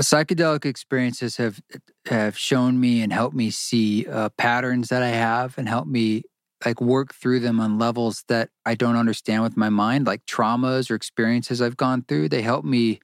[0.00, 1.60] psychedelic experiences have
[2.06, 6.22] have shown me and helped me see uh, patterns that I have and helped me
[6.64, 10.90] like work through them on levels that I don't understand with my mind, like traumas
[10.90, 12.28] or experiences I've gone through.
[12.28, 13.00] They help me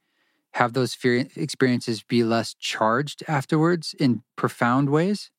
[0.54, 5.30] have those fear experiences be less charged afterwards in profound ways.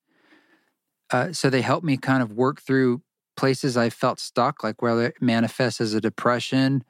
[1.12, 3.02] Uh, so they help me kind of work through
[3.38, 6.84] places I felt stuck, like whether it manifests as a depression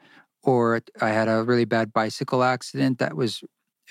[0.43, 3.43] or I had a really bad bicycle accident that was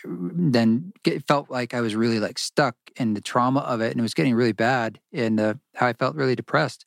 [0.05, 4.01] then it felt like I was really like stuck in the trauma of it and
[4.01, 6.85] it was getting really bad and uh, how I felt really depressed.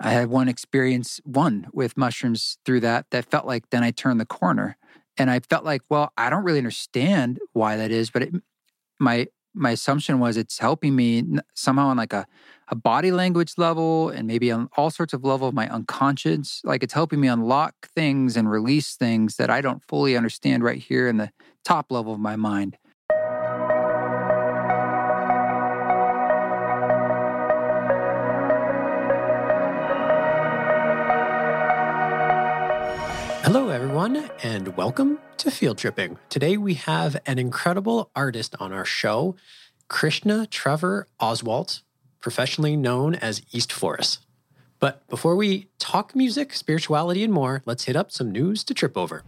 [0.00, 4.20] I had one experience, one with mushrooms through that, that felt like then I turned
[4.20, 4.76] the corner.
[5.16, 8.34] And I felt like, well, I don't really understand why that is, but it,
[9.00, 12.26] my my assumption was it's helping me somehow on like a,
[12.70, 16.82] a body language level and maybe on all sorts of level of my unconscious like
[16.82, 21.08] it's helping me unlock things and release things that i don't fully understand right here
[21.08, 21.30] in the
[21.64, 22.76] top level of my mind
[33.44, 36.18] Hello, everyone, and welcome to Field Tripping.
[36.28, 39.36] Today we have an incredible artist on our show,
[39.88, 41.80] Krishna Trevor Oswalt,
[42.20, 44.20] professionally known as East Forest.
[44.80, 48.96] But before we talk music, spirituality, and more, let's hit up some news to trip
[48.96, 49.24] over.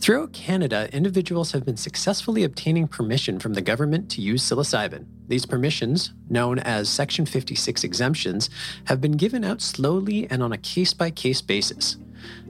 [0.00, 5.04] Throughout Canada, individuals have been successfully obtaining permission from the government to use psilocybin.
[5.28, 8.50] These permissions, known as Section 56 exemptions,
[8.86, 11.96] have been given out slowly and on a case by case basis.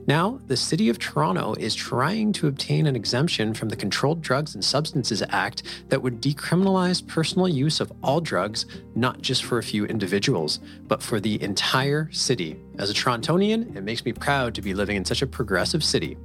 [0.07, 4.55] Now, the City of Toronto is trying to obtain an exemption from the Controlled Drugs
[4.55, 9.63] and Substances Act that would decriminalize personal use of all drugs, not just for a
[9.63, 12.59] few individuals, but for the entire city.
[12.79, 16.17] As a Torontonian, it makes me proud to be living in such a progressive city.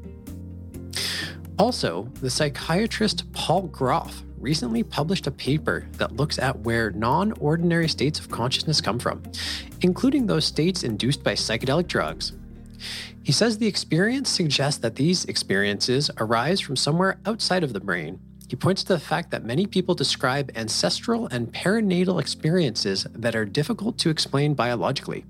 [1.58, 7.88] Also, the psychiatrist Paul Grof recently published a paper that looks at where non ordinary
[7.88, 9.22] states of consciousness come from,
[9.82, 12.32] including those states induced by psychedelic drugs.
[13.22, 18.20] He says the experience suggests that these experiences arise from somewhere outside of the brain.
[18.48, 23.44] He points to the fact that many people describe ancestral and perinatal experiences that are
[23.44, 25.24] difficult to explain biologically.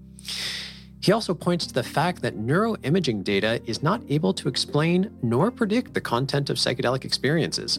[1.00, 5.50] He also points to the fact that neuroimaging data is not able to explain nor
[5.50, 7.78] predict the content of psychedelic experiences.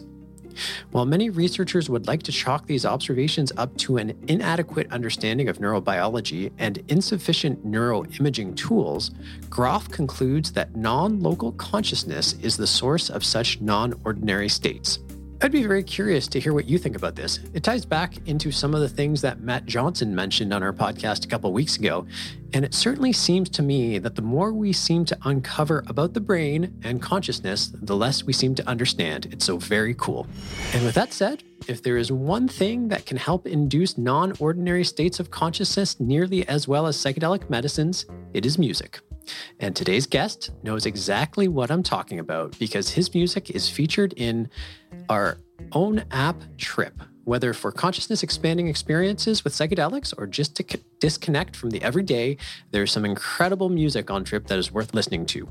[0.90, 5.58] While many researchers would like to chalk these observations up to an inadequate understanding of
[5.58, 9.10] neurobiology and insufficient neuroimaging tools,
[9.50, 14.98] Grof concludes that non local consciousness is the source of such non ordinary states.
[15.40, 17.38] I'd be very curious to hear what you think about this.
[17.54, 21.24] It ties back into some of the things that Matt Johnson mentioned on our podcast
[21.24, 22.08] a couple weeks ago.
[22.54, 26.20] And it certainly seems to me that the more we seem to uncover about the
[26.20, 29.26] brain and consciousness, the less we seem to understand.
[29.26, 30.26] It's so very cool.
[30.74, 34.82] And with that said, if there is one thing that can help induce non ordinary
[34.82, 38.98] states of consciousness nearly as well as psychedelic medicines, it is music.
[39.60, 44.50] And today's guest knows exactly what I'm talking about because his music is featured in
[45.08, 45.38] our
[45.72, 46.94] own app, Trip.
[47.24, 52.38] Whether for consciousness expanding experiences with psychedelics or just to c- disconnect from the everyday,
[52.70, 55.46] there's some incredible music on Trip that is worth listening to.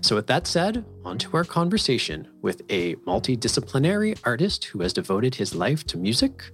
[0.00, 5.34] So, with that said, on to our conversation with a multidisciplinary artist who has devoted
[5.34, 6.44] his life to music,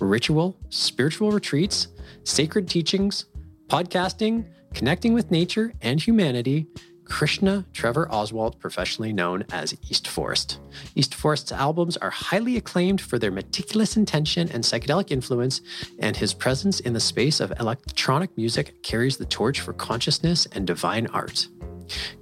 [0.00, 1.88] ritual, spiritual retreats,
[2.24, 3.26] sacred teachings,
[3.68, 6.66] podcasting, connecting with nature and humanity,
[7.04, 10.58] Krishna Trevor Oswalt, professionally known as East Forest.
[10.94, 15.60] East Forest's albums are highly acclaimed for their meticulous intention and psychedelic influence,
[15.98, 20.66] and his presence in the space of electronic music carries the torch for consciousness and
[20.66, 21.46] divine art.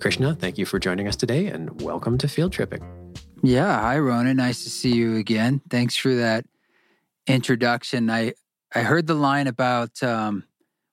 [0.01, 2.83] Krishna, thank you for joining us today and welcome to Field Tripping.
[3.43, 5.61] Yeah, hi Ronan, nice to see you again.
[5.71, 6.45] Thanks for that
[7.27, 8.11] introduction.
[8.11, 8.35] I
[8.75, 10.45] I heard the line about um,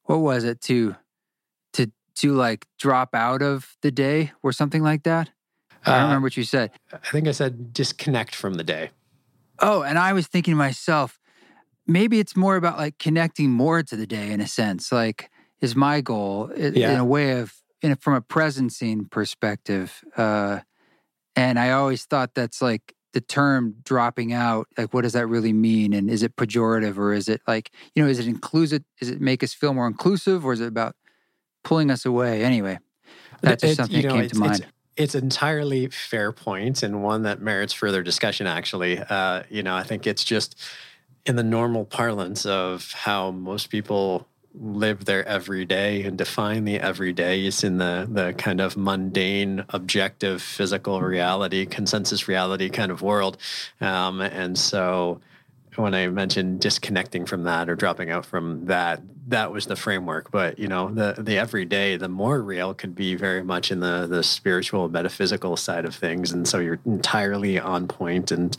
[0.03, 0.95] what was it to
[2.15, 5.29] to like drop out of the day or something like that?
[5.85, 6.71] I don't uh, remember what you said.
[6.91, 8.91] I think I said disconnect from the day.
[9.59, 11.19] Oh, and I was thinking to myself,
[11.87, 14.91] maybe it's more about like connecting more to the day in a sense.
[14.91, 15.29] Like,
[15.61, 16.93] is my goal yeah.
[16.93, 20.03] in a way of in a, from a presencing perspective.
[20.15, 20.59] Uh,
[21.35, 24.67] and I always thought that's like the term dropping out.
[24.77, 25.93] Like, what does that really mean?
[25.93, 28.83] And is it pejorative or is it like you know, is it inclusive?
[29.01, 30.95] Is it make us feel more inclusive, or is it about
[31.69, 32.43] pulling us away.
[32.43, 32.79] Anyway,
[33.41, 34.55] that's just it, something you know, that came to mind.
[34.97, 38.47] It's, it's entirely fair point and one that merits further discussion.
[38.47, 40.59] Actually, uh, you know, I think it's just
[41.27, 47.45] in the normal parlance of how most people live their everyday and define the everyday
[47.45, 53.37] is in the the kind of mundane, objective, physical reality, consensus reality kind of world.
[53.79, 55.21] Um, and so
[55.75, 60.31] when I mentioned disconnecting from that or dropping out from that, that was the framework.
[60.31, 64.07] But you know, the the everyday, the more real could be very much in the
[64.07, 68.55] the spiritual, metaphysical side of things, and so you're entirely on point, and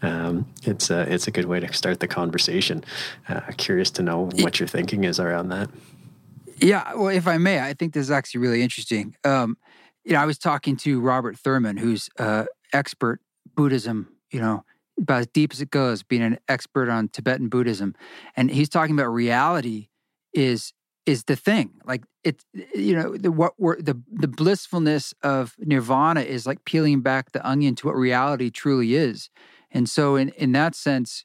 [0.00, 2.84] um, it's a it's a good way to start the conversation.
[3.28, 5.68] Uh, curious to know what your thinking is around that.
[6.58, 9.16] Yeah, well, if I may, I think this is actually really interesting.
[9.24, 9.56] Um,
[10.04, 13.20] you know, I was talking to Robert Thurman, who's uh, expert
[13.54, 14.08] Buddhism.
[14.30, 14.64] You know,
[15.00, 17.96] about as deep as it goes, being an expert on Tibetan Buddhism,
[18.36, 19.88] and he's talking about reality
[20.32, 20.72] is
[21.04, 21.80] is the thing.
[21.84, 22.44] Like it,
[22.74, 27.46] you know, the what we're the the blissfulness of nirvana is like peeling back the
[27.46, 29.30] onion to what reality truly is.
[29.70, 31.24] And so, in in that sense,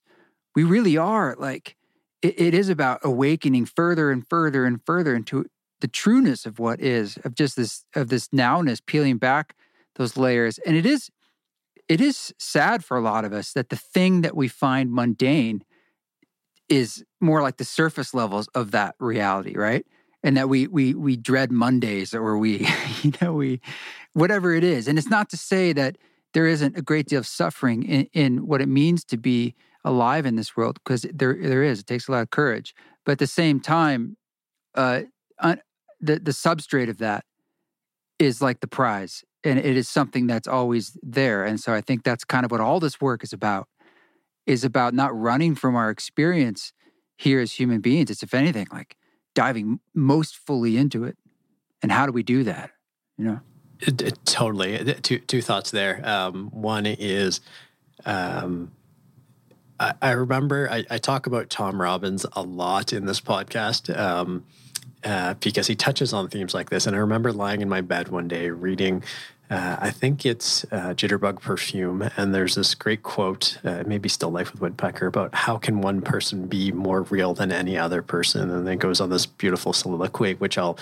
[0.56, 1.76] we really are like
[2.22, 5.46] it, it is about awakening further and further and further into
[5.80, 9.56] the trueness of what is of just this of this nowness, peeling back
[9.96, 10.58] those layers.
[10.60, 11.10] And it is
[11.88, 15.64] it is sad for a lot of us that the thing that we find mundane
[16.70, 19.86] is more like the surface levels of that reality, right?
[20.24, 22.68] And that we we we dread Mondays or we
[23.04, 23.62] you know we
[24.14, 24.88] whatever it is.
[24.88, 25.98] And it's not to say that
[26.34, 30.26] there isn't a great deal of suffering in, in what it means to be alive
[30.26, 31.80] in this world because there there is.
[31.80, 32.76] It takes a lot of courage,
[33.06, 34.18] but at the same time,
[34.76, 35.04] uh,
[35.40, 35.62] un,
[36.02, 37.24] the the substrate of that
[38.20, 41.46] is like the prize, and it is something that's always there.
[41.46, 43.68] And so I think that's kind of what all this work is about
[44.48, 46.74] is about not running from our experience
[47.18, 48.10] here as human beings.
[48.10, 48.96] It's, if anything, like
[49.36, 51.18] diving most fully into it.
[51.84, 52.72] And how do we do that?
[53.18, 53.40] You know?
[53.82, 54.96] It, it, totally.
[55.02, 56.02] Two, two thoughts there.
[56.04, 57.42] Um, one is,
[58.06, 58.72] um,
[59.80, 63.96] I, I, remember I, I, talk about Tom Robbins a lot in this podcast.
[63.96, 64.46] Um,
[65.04, 66.88] uh, because he touches on themes like this.
[66.88, 69.04] And I remember lying in my bed one day reading
[69.50, 74.30] uh, I think it's uh, Jitterbug Perfume, and there's this great quote, uh, maybe still
[74.30, 78.50] Life with Woodpecker, about how can one person be more real than any other person,
[78.52, 80.78] and then it goes on this beautiful soliloquy, which I'll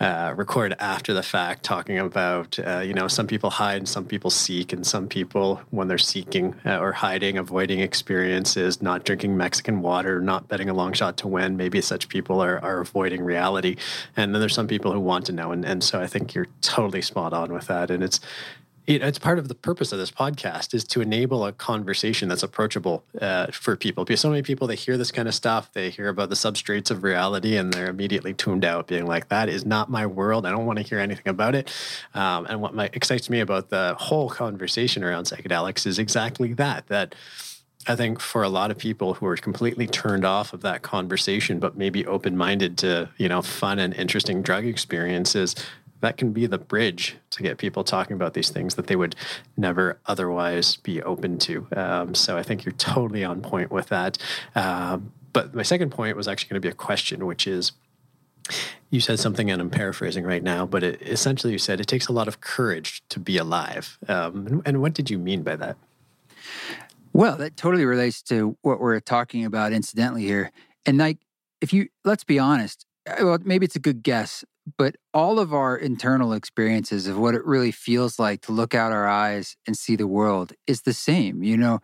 [0.00, 4.30] uh, record after the fact, talking about uh, you know some people hide, some people
[4.30, 9.82] seek, and some people when they're seeking uh, or hiding, avoiding experiences, not drinking Mexican
[9.82, 11.58] water, not betting a long shot to win.
[11.58, 13.76] Maybe such people are are avoiding reality,
[14.16, 16.48] and then there's some people who want to know, and and so I think you're
[16.62, 18.20] totally spot on with that and it's
[18.88, 22.42] it, it's part of the purpose of this podcast is to enable a conversation that's
[22.42, 24.04] approachable uh, for people.
[24.04, 26.90] Because so many people they hear this kind of stuff they hear about the substrates
[26.90, 30.46] of reality and they're immediately tuned out being like that is not my world.
[30.46, 31.70] I don't want to hear anything about it.
[32.14, 36.86] Um, and what my, excites me about the whole conversation around psychedelics is exactly that
[36.86, 37.14] that
[37.86, 41.58] I think for a lot of people who are completely turned off of that conversation,
[41.58, 45.54] but maybe open minded to, you know, fun and interesting drug experiences,
[46.00, 49.16] that can be the bridge to get people talking about these things that they would
[49.56, 51.66] never otherwise be open to.
[51.74, 54.18] Um, so I think you're totally on point with that.
[54.54, 54.98] Uh,
[55.32, 57.72] but my second point was actually going to be a question, which is
[58.90, 62.08] you said something, and I'm paraphrasing right now, but it, essentially you said it takes
[62.08, 63.98] a lot of courage to be alive.
[64.08, 65.76] Um, and, and what did you mean by that?
[67.12, 70.52] Well, that totally relates to what we're talking about incidentally here.
[70.86, 71.18] And like,
[71.60, 74.44] if you, let's be honest, uh, well, maybe it's a good guess
[74.76, 78.92] but all of our internal experiences of what it really feels like to look out
[78.92, 81.42] our eyes and see the world is the same.
[81.42, 81.80] You know,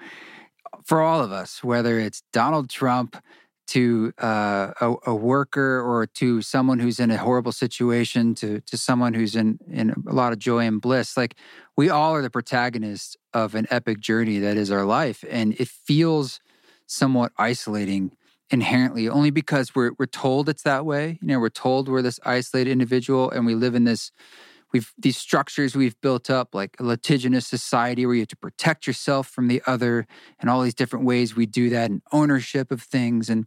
[0.85, 3.16] for all of us, whether it's Donald Trump
[3.66, 8.76] to uh, a, a, worker or to someone who's in a horrible situation to to
[8.76, 11.35] someone who's in in a lot of joy and bliss like
[11.75, 15.68] we all are the protagonists of an epic journey that is our life and it
[15.68, 16.40] feels
[16.87, 18.12] somewhat isolating
[18.54, 21.18] inherently only because we're we're told it's that way.
[21.20, 24.12] You know, we're told we're this isolated individual and we live in this
[24.73, 28.87] we've these structures we've built up like a litigious society where you have to protect
[28.87, 30.06] yourself from the other
[30.38, 33.44] and all these different ways we do that and ownership of things and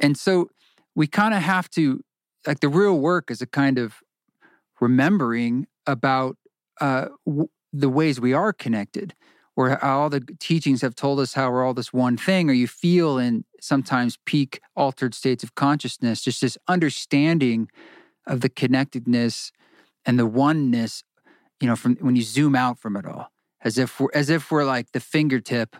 [0.00, 0.50] and so
[0.96, 2.02] we kind of have to
[2.44, 4.02] like the real work is a kind of
[4.80, 6.36] remembering about
[6.80, 9.14] uh, w- the ways we are connected
[9.56, 12.66] or all the teachings have told us how we're all this one thing, or you
[12.66, 17.70] feel in sometimes peak altered states of consciousness, just this understanding
[18.26, 19.52] of the connectedness
[20.04, 21.02] and the oneness,
[21.60, 24.50] you know, from when you zoom out from it all, as if we're as if
[24.50, 25.76] we're like the fingertip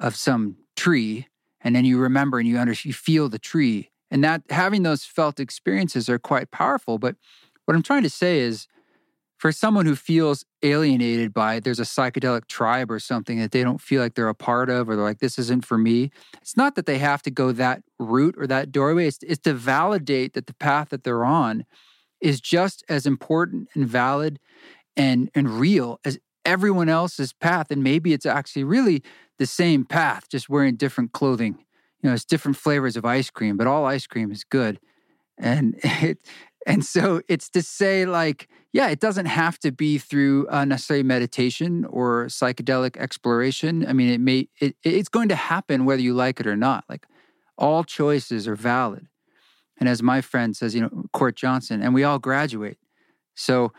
[0.00, 1.28] of some tree,
[1.60, 5.04] and then you remember and you under you feel the tree, and that having those
[5.04, 6.98] felt experiences are quite powerful.
[6.98, 7.16] But
[7.66, 8.66] what I'm trying to say is,
[9.36, 13.80] for someone who feels alienated by there's a psychedelic tribe or something that they don't
[13.80, 16.10] feel like they're a part of or they're like this isn't for me.
[16.40, 19.52] It's not that they have to go that route or that doorway it's, it's to
[19.52, 21.64] validate that the path that they're on
[22.20, 24.38] is just as important and valid
[24.96, 29.02] and and real as everyone else's path and maybe it's actually really
[29.38, 31.58] the same path just wearing different clothing.
[32.02, 34.80] You know it's different flavors of ice cream but all ice cream is good.
[35.38, 36.18] And it
[36.66, 41.04] and so it's to say like yeah it doesn't have to be through uh, necessarily
[41.04, 43.86] meditation or psychedelic exploration.
[43.86, 46.84] I mean it may it, it's going to happen whether you like it or not.
[46.88, 47.06] Like
[47.56, 49.06] all choices are valid.
[49.78, 52.78] And as my friend says you know court johnson and we all graduate.
[53.34, 53.72] So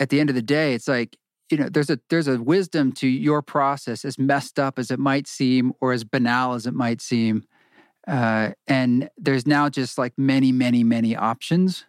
[0.00, 1.16] at the end of the day it's like
[1.50, 4.98] you know there's a there's a wisdom to your process as messed up as it
[4.98, 7.44] might seem or as banal as it might seem.
[8.08, 11.86] Uh, and there's now just like many many many options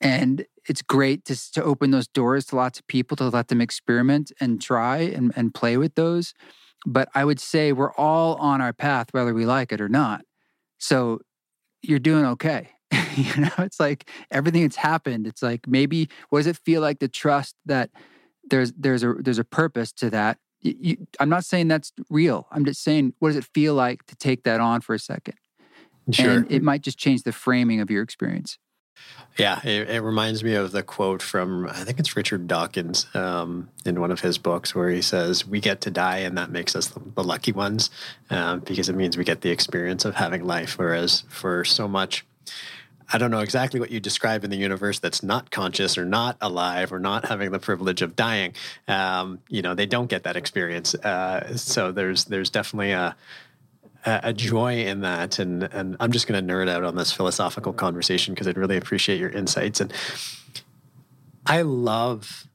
[0.00, 3.60] and it's great to, to open those doors to lots of people to let them
[3.60, 6.34] experiment and try and, and play with those
[6.86, 10.24] but i would say we're all on our path whether we like it or not
[10.78, 11.20] so
[11.82, 12.70] you're doing okay
[13.14, 16.98] you know it's like everything that's happened it's like maybe what does it feel like
[16.98, 17.90] to trust that
[18.50, 20.38] there's there's a there's a purpose to that.
[20.60, 22.46] You, I'm not saying that's real.
[22.50, 25.34] I'm just saying, what does it feel like to take that on for a second?
[26.10, 26.38] Sure.
[26.38, 28.58] And it might just change the framing of your experience.
[29.38, 33.70] Yeah, it, it, reminds me of the quote from I think it's Richard Dawkins um,
[33.86, 36.76] in one of his books where he says, "We get to die, and that makes
[36.76, 37.90] us the, the lucky ones
[38.28, 42.26] um, because it means we get the experience of having life." Whereas for so much
[43.12, 46.36] I don't know exactly what you describe in the universe that's not conscious or not
[46.40, 48.54] alive or not having the privilege of dying.
[48.86, 50.94] Um, you know, they don't get that experience.
[50.94, 53.16] Uh, so there's there's definitely a
[54.04, 57.72] a joy in that, and and I'm just going to nerd out on this philosophical
[57.72, 59.80] conversation because I'd really appreciate your insights.
[59.80, 59.92] And
[61.46, 62.46] I love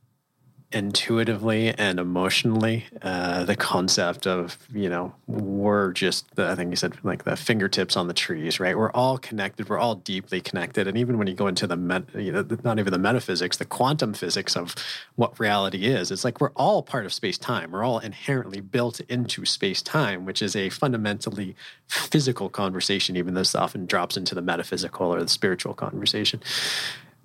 [0.71, 6.75] intuitively and emotionally uh, the concept of you know we're just the, i think you
[6.75, 8.77] said like the fingertips on the trees right?
[8.77, 12.03] We're all connected we're all deeply connected and even when you go into the met,
[12.15, 14.75] you know not even the metaphysics the quantum physics of
[15.15, 19.45] what reality is it's like we're all part of space-time we're all inherently built into
[19.45, 21.55] space-time which is a fundamentally
[21.87, 26.41] physical conversation even though this often drops into the metaphysical or the spiritual conversation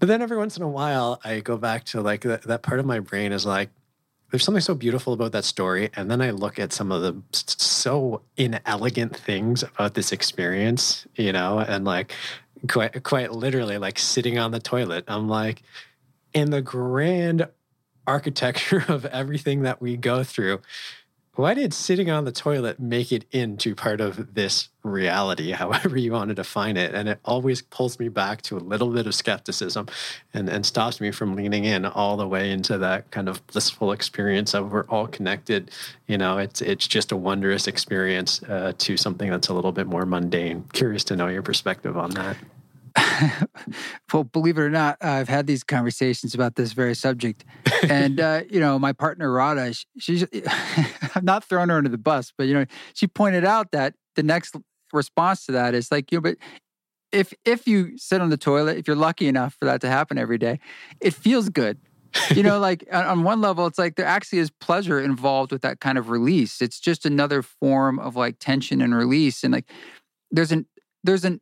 [0.00, 2.80] but then every once in a while, I go back to like that, that part
[2.80, 3.68] of my brain is like,
[4.30, 5.90] there's something so beautiful about that story.
[5.94, 11.32] And then I look at some of the so inelegant things about this experience, you
[11.32, 12.14] know, and like
[12.68, 15.04] quite, quite literally, like sitting on the toilet.
[15.06, 15.62] I'm like,
[16.32, 17.48] in the grand
[18.06, 20.60] architecture of everything that we go through,
[21.40, 26.12] why did sitting on the toilet make it into part of this reality, however you
[26.12, 26.94] want to define it?
[26.94, 29.88] And it always pulls me back to a little bit of skepticism
[30.34, 33.92] and, and stops me from leaning in all the way into that kind of blissful
[33.92, 35.70] experience of we're all connected.
[36.06, 39.86] You know, it's it's just a wondrous experience uh, to something that's a little bit
[39.86, 40.64] more mundane.
[40.72, 42.36] Curious to know your perspective on that.
[44.12, 47.44] well, believe it or not, I've had these conversations about this very subject.
[47.88, 50.24] and, uh, you know, my partner, Radha, she's,
[51.14, 54.22] I'm not throwing her under the bus, but, you know, she pointed out that the
[54.22, 54.56] next
[54.92, 56.36] response to that is like, you know, but
[57.12, 60.18] if, if you sit on the toilet, if you're lucky enough for that to happen
[60.18, 60.60] every day,
[61.00, 61.78] it feels good.
[62.34, 65.80] you know, like on one level, it's like there actually is pleasure involved with that
[65.80, 66.60] kind of release.
[66.60, 69.44] It's just another form of like tension and release.
[69.44, 69.70] And like,
[70.30, 70.66] there's an,
[71.04, 71.40] there's an,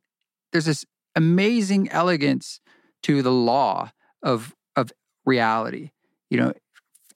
[0.52, 0.84] there's this
[1.14, 2.60] amazing elegance
[3.02, 4.92] to the law of of
[5.24, 5.90] reality.
[6.30, 6.52] You know,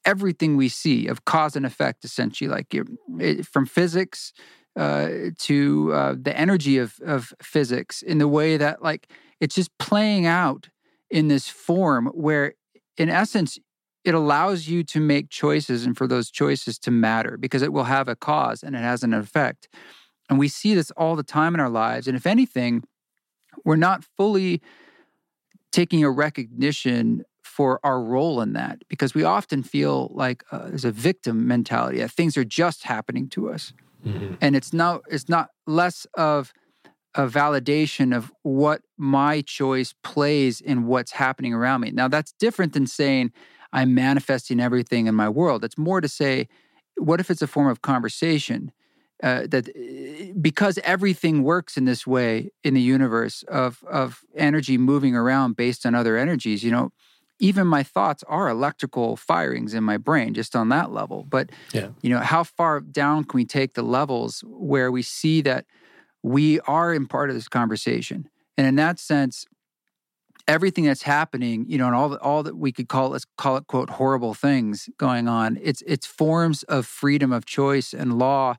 [0.05, 4.33] everything we see of cause and effect, essentially, like it, from physics
[4.77, 5.09] uh,
[5.39, 9.09] to uh, the energy of of physics, in the way that like
[9.41, 10.69] it's just playing out
[11.11, 12.55] in this form where,
[12.97, 13.59] in essence,
[14.05, 17.85] it allows you to make choices and for those choices to matter because it will
[17.85, 19.69] have a cause and it has an effect.
[20.29, 22.09] And we see this all the time in our lives.
[22.09, 22.83] And if anything,
[23.64, 24.61] we're not fully
[25.71, 30.85] taking a recognition for our role in that because we often feel like uh, there's
[30.85, 33.73] a victim mentality that things are just happening to us.
[34.07, 34.35] Mm-hmm.
[34.40, 36.52] and it's not it's not less of
[37.14, 41.92] a validation of what my choice plays in what's happening around me.
[41.92, 43.31] Now that's different than saying
[43.73, 45.64] i'm manifesting everything in my world.
[45.64, 46.49] It's more to say
[46.97, 48.73] what if it's a form of conversation
[49.23, 54.76] uh, that uh, because everything works in this way in the universe of of energy
[54.76, 56.91] moving around based on other energies, you know,
[57.38, 61.25] even my thoughts are electrical firings in my brain just on that level.
[61.29, 61.88] But yeah.
[62.00, 65.67] you know, how far down can we take the levels where we see that
[66.23, 68.29] we are in part of this conversation?
[68.57, 69.47] And in that sense,
[70.47, 73.57] everything that's happening, you know, and all the, all that we could call let's call
[73.57, 75.59] it quote horrible things going on.
[75.62, 78.57] It's it's forms of freedom of choice and law,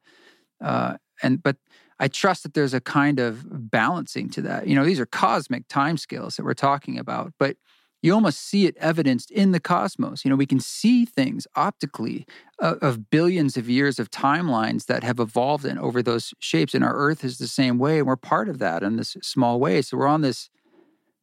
[0.64, 1.58] uh, and but
[2.00, 4.68] I trust that there's a kind of balancing to that.
[4.68, 7.58] You know, these are cosmic timescales that we're talking about, but
[8.02, 10.26] you almost see it evidenced in the cosmos.
[10.26, 12.26] You know, we can see things optically
[12.62, 16.74] uh, of billions of years of timelines that have evolved in over those shapes.
[16.74, 19.60] And our Earth is the same way, and we're part of that in this small
[19.60, 19.82] way.
[19.82, 20.50] So we're on this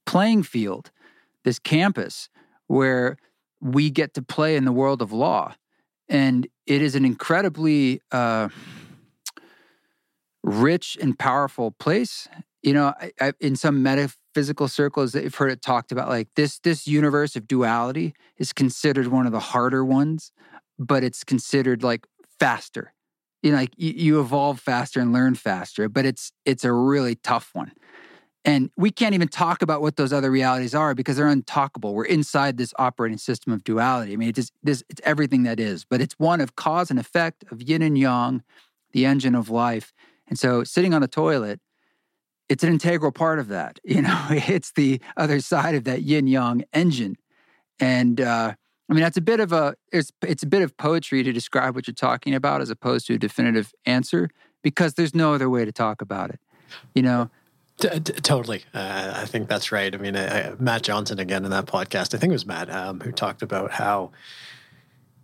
[0.07, 0.91] playing field,
[1.45, 2.31] this campus
[2.67, 3.19] where
[3.61, 5.55] we get to play in the world of law.
[6.09, 8.49] And it is an incredibly uh,
[10.43, 12.29] rich and powerful place.
[12.63, 16.59] You know, I, I, in some metaphysical circles, they've heard it talked about like this
[16.59, 20.33] this universe of duality is considered one of the harder ones,
[20.79, 22.07] but it's considered like
[22.39, 22.93] faster.
[23.43, 27.15] You know, like you, you evolve faster and learn faster, but it's it's a really
[27.15, 27.73] tough one.
[28.45, 31.93] And we can't even talk about what those other realities are because they're untalkable.
[31.93, 34.15] We're inside this operating system of duality.
[34.15, 37.45] I mean, it's, it's, it's everything that is, but it's one of cause and effect,
[37.51, 38.43] of yin and yang,
[38.93, 39.93] the engine of life.
[40.31, 41.61] And so sitting on the toilet,
[42.49, 43.79] it's an integral part of that.
[43.85, 47.17] You know, it's the other side of that yin yang engine.
[47.79, 48.55] And uh,
[48.89, 51.75] I mean, that's a bit of a it's it's a bit of poetry to describe
[51.75, 54.31] what you're talking about as opposed to a definitive answer
[54.63, 56.41] because there's no other way to talk about it.
[56.95, 57.31] You know,
[57.79, 58.65] totally.
[58.75, 59.95] Uh, I think that's right.
[59.95, 62.71] I mean, I, I, Matt Johnson, again, in that podcast, I think it was Matt,
[62.71, 64.11] um, who talked about how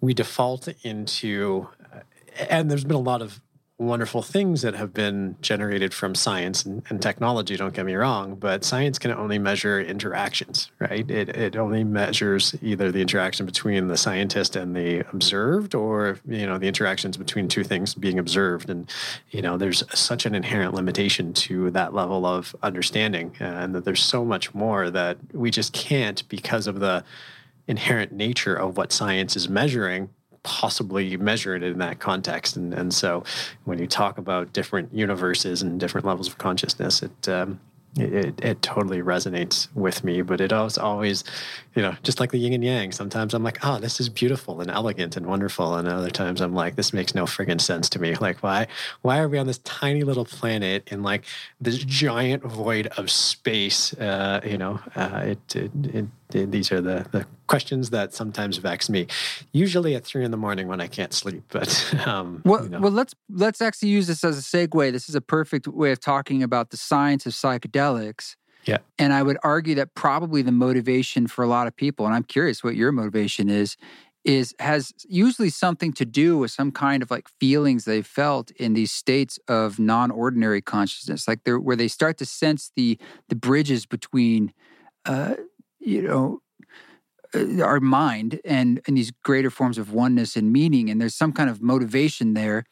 [0.01, 2.01] we default into, uh,
[2.49, 3.41] and there's been a lot of
[3.79, 8.35] wonderful things that have been generated from science and, and, technology don't get me wrong
[8.35, 11.11] but science can only measure interactions right?
[11.11, 16.47] It, it only measures either the interaction between the scientist and the observed or you
[16.47, 18.69] know the interactions between two things being observed.
[18.71, 18.91] And
[19.31, 23.85] you know there's such an inherent limitation to that level of understanding uh, and that
[23.85, 27.05] there's so much more that we just can't because of the
[27.67, 30.11] inherent nature of what science is measuring
[30.47, 32.57] possibly measure it in that context.
[32.57, 33.25] And, and so
[33.65, 37.59] when you talk about different universes and different levels of consciousness, it, um,
[37.99, 41.25] it, it, totally resonates with me, but it always, always,
[41.77, 42.91] you know, just like the yin and yang.
[42.91, 46.55] Sometimes I'm like, oh, this is beautiful and elegant and wonderful, and other times I'm
[46.55, 48.17] like, this makes no friggin' sense to me.
[48.27, 48.67] Like, why,
[49.03, 51.23] why are we on this tiny little planet in like
[51.61, 53.93] this giant void of space?
[53.93, 55.71] Uh, you know, uh, it, it,
[56.33, 59.07] it, these are the the questions that sometimes vex me.
[59.53, 61.45] Usually at three in the morning when I can't sleep.
[61.51, 62.81] But um, well, you know.
[62.81, 64.93] well, let's let's actually use this as a segue.
[64.93, 68.37] This is a perfect way of talking about the science of psychedelics.
[68.67, 72.15] Yeah, and I would argue that probably the motivation for a lot of people, and
[72.15, 73.77] I'm curious what your motivation is,
[74.25, 78.75] is has usually something to do with some kind of like feelings they felt in
[78.75, 82.99] these states of non-ordinary consciousness, like they're where they start to sense the
[83.29, 84.53] the bridges between.
[85.05, 85.37] Uh,
[85.79, 86.41] you know
[87.35, 91.33] uh, our mind and and these greater forms of oneness and meaning and there's some
[91.33, 92.65] kind of motivation there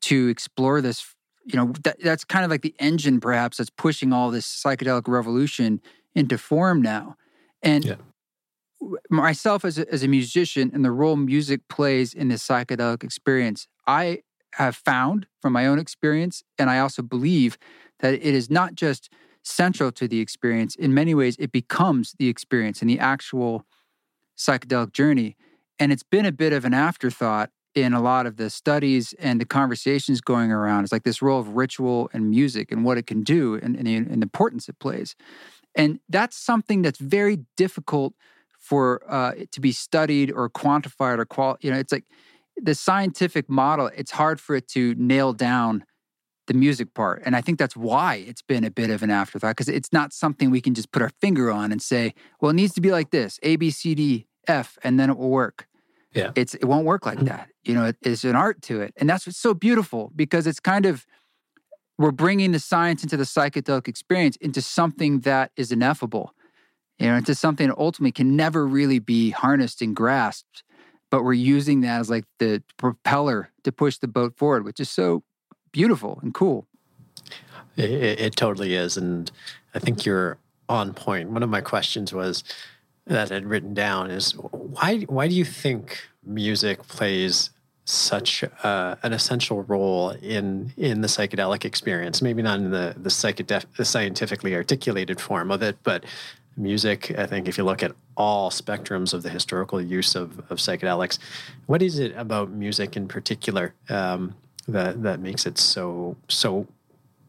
[0.00, 4.12] to explore this you know that, that's kind of like the engine perhaps that's pushing
[4.12, 5.80] all this psychedelic revolution
[6.14, 7.16] into form now
[7.62, 7.94] and yeah.
[9.10, 13.68] myself as a, as a musician and the role music plays in this psychedelic experience
[13.86, 14.20] i
[14.54, 17.56] have found from my own experience and i also believe
[18.00, 19.10] that it is not just
[19.42, 23.64] central to the experience in many ways it becomes the experience and the actual
[24.40, 25.36] psychedelic journey.
[25.78, 27.50] And it's been a bit of an afterthought
[27.82, 30.84] in a lot of the studies and the conversations going around.
[30.84, 33.86] It's like this role of ritual and music and what it can do and, and,
[33.86, 35.14] the, and the importance it plays.
[35.74, 38.14] And that's something that's very difficult
[38.58, 41.56] for uh, to be studied or quantified or qual.
[41.60, 42.04] You know, it's like
[42.56, 43.90] the scientific model.
[43.96, 45.84] It's hard for it to nail down
[46.46, 49.56] the music part, and I think that's why it's been a bit of an afterthought
[49.56, 52.54] because it's not something we can just put our finger on and say, "Well, it
[52.54, 55.68] needs to be like this: A, B, C, D, F, and then it will work.
[56.12, 56.32] Yeah.
[56.34, 57.26] It's it won't work like mm-hmm.
[57.26, 57.48] that.
[57.62, 58.92] You know, it, it's an art to it.
[58.96, 61.06] And that's what's so beautiful because it's kind of
[61.98, 66.34] we're bringing the science into the psychedelic experience into something that is ineffable.
[66.98, 70.64] You know, into something that ultimately can never really be harnessed and grasped.
[71.10, 74.90] But we're using that as like the propeller to push the boat forward, which is
[74.90, 75.22] so
[75.72, 76.66] beautiful and cool.
[77.76, 78.96] It, it, it totally is.
[78.96, 79.30] And
[79.74, 81.30] I think you're on point.
[81.30, 82.44] One of my questions was
[83.06, 87.50] that I'd written down is why why do you think music plays
[87.84, 92.22] such uh, an essential role in in the psychedelic experience?
[92.22, 96.04] Maybe not in the the, psychedef- the scientifically articulated form of it, but
[96.56, 97.16] music.
[97.18, 101.18] I think if you look at all spectrums of the historical use of, of psychedelics,
[101.66, 104.34] what is it about music in particular um,
[104.68, 106.66] that that makes it so so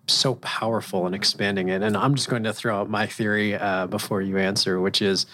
[0.08, 1.82] so powerful in expanding it.
[1.82, 5.26] And I'm just going to throw out my theory uh, before you answer, which is,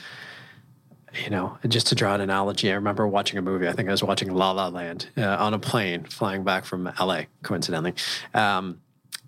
[1.23, 3.67] you know, and just to draw an analogy, I remember watching a movie.
[3.67, 6.91] I think I was watching La La Land uh, on a plane flying back from
[6.99, 7.93] LA, coincidentally.
[8.34, 8.82] Um,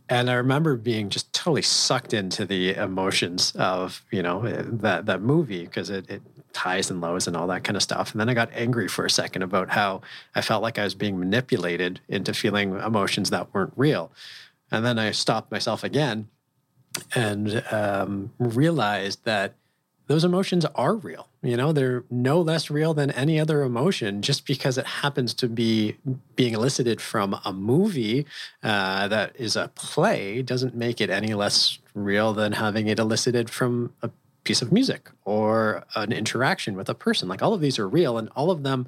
[0.10, 5.22] and I remember being just totally sucked into the emotions of you know that that
[5.22, 6.22] movie because it, it
[6.56, 8.12] highs and lows and all that kind of stuff.
[8.12, 10.02] And then I got angry for a second about how
[10.36, 14.12] I felt like I was being manipulated into feeling emotions that weren't real.
[14.72, 16.28] And then I stopped myself again
[17.16, 19.56] and um, realized that
[20.08, 21.29] those emotions are real.
[21.42, 25.48] You know, they're no less real than any other emotion just because it happens to
[25.48, 25.96] be
[26.36, 28.26] being elicited from a movie
[28.62, 33.50] uh, that is a play doesn't make it any less real than having it elicited
[33.50, 34.10] from a
[34.44, 37.30] piece of music or an interaction with a person.
[37.30, 38.88] Like all of these are real and all of them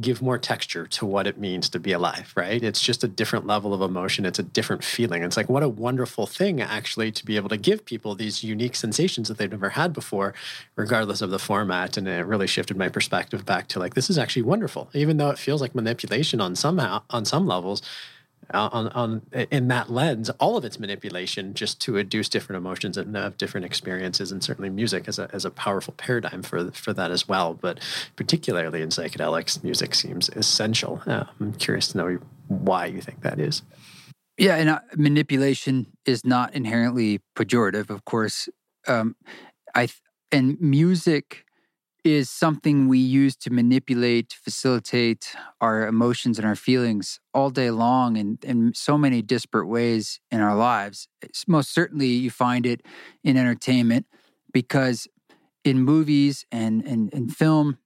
[0.00, 2.62] give more texture to what it means to be alive, right?
[2.62, 4.24] It's just a different level of emotion.
[4.24, 5.22] It's a different feeling.
[5.22, 8.76] It's like, what a wonderful thing, actually, to be able to give people these unique
[8.76, 10.34] sensations that they've never had before,
[10.76, 11.96] regardless of the format.
[11.96, 14.90] And it really shifted my perspective back to like, this is actually wonderful.
[14.94, 17.82] Even though it feels like manipulation on somehow on some levels,
[18.54, 23.14] on, on in that lens, all of its manipulation just to induce different emotions and
[23.16, 27.10] have different experiences, and certainly music as a, as a powerful paradigm for for that
[27.10, 27.54] as well.
[27.54, 27.80] But
[28.16, 31.02] particularly in psychedelics, music seems essential.
[31.06, 33.62] Uh, I'm curious to know why you think that is.
[34.36, 38.48] Yeah, and uh, manipulation is not inherently pejorative, of course.
[38.88, 39.16] Um,
[39.74, 39.88] I
[40.32, 41.44] and music
[42.04, 48.16] is something we use to manipulate, facilitate our emotions and our feelings all day long
[48.16, 51.08] in, in so many disparate ways in our lives.
[51.22, 52.82] It's most certainly, you find it
[53.22, 54.06] in entertainment
[54.52, 55.06] because
[55.64, 57.78] in movies and, and, and film,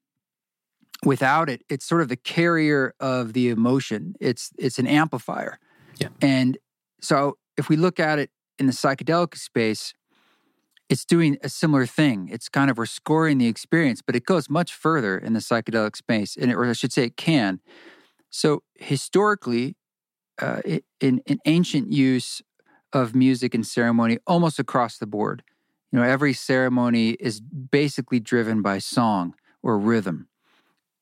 [1.04, 4.14] without it, it's sort of the carrier of the emotion.
[4.20, 5.58] It's it's an amplifier.
[5.98, 6.08] Yeah.
[6.20, 6.58] And
[7.00, 9.92] so if we look at it in the psychedelic space,
[10.88, 12.28] it's doing a similar thing.
[12.30, 15.96] It's kind of we're scoring the experience, but it goes much further in the psychedelic
[15.96, 17.60] space, and it, or I should say, it can.
[18.30, 19.76] So historically,
[20.40, 20.60] uh,
[21.00, 22.42] in, in ancient use
[22.92, 25.42] of music and ceremony, almost across the board,
[25.90, 30.28] you know, every ceremony is basically driven by song or rhythm.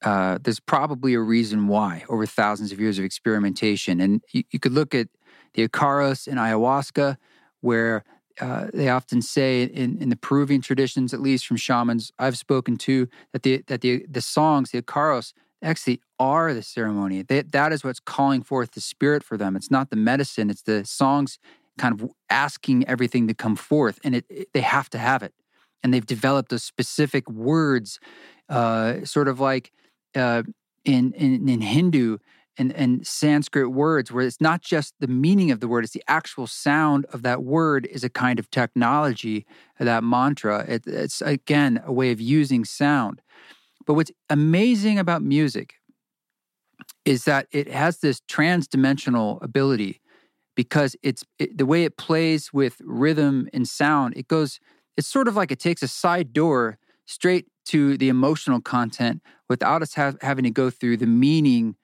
[0.02, 4.58] Uh, there's probably a reason why over thousands of years of experimentation, and you, you
[4.58, 5.08] could look at
[5.54, 7.16] the Icaros in ayahuasca,
[7.60, 8.04] where
[8.40, 12.76] uh, they often say in, in the Peruvian traditions, at least from shamans I've spoken
[12.78, 17.22] to, that the that the the songs, the icaros, actually are the ceremony.
[17.22, 19.56] They, that is what's calling forth the spirit for them.
[19.56, 21.38] It's not the medicine; it's the songs
[21.78, 25.34] kind of asking everything to come forth, and it, it they have to have it.
[25.82, 27.98] And they've developed those specific words,
[28.48, 29.72] uh, sort of like
[30.14, 30.44] uh,
[30.84, 32.18] in, in in Hindu
[32.58, 36.04] and, and Sanskrit words where it's not just the meaning of the word, it's the
[36.08, 39.46] actual sound of that word is a kind of technology,
[39.80, 40.64] uh, that mantra.
[40.68, 43.22] It, it's again a way of using sound.
[43.86, 45.74] But what's amazing about music
[47.04, 50.00] is that it has this trans-dimensional ability
[50.54, 54.14] because it's it, the way it plays with rhythm and sound.
[54.16, 54.60] It goes,
[54.96, 59.82] it's sort of like it takes a side door straight to the emotional content without
[59.82, 61.76] us have, having to go through the meaning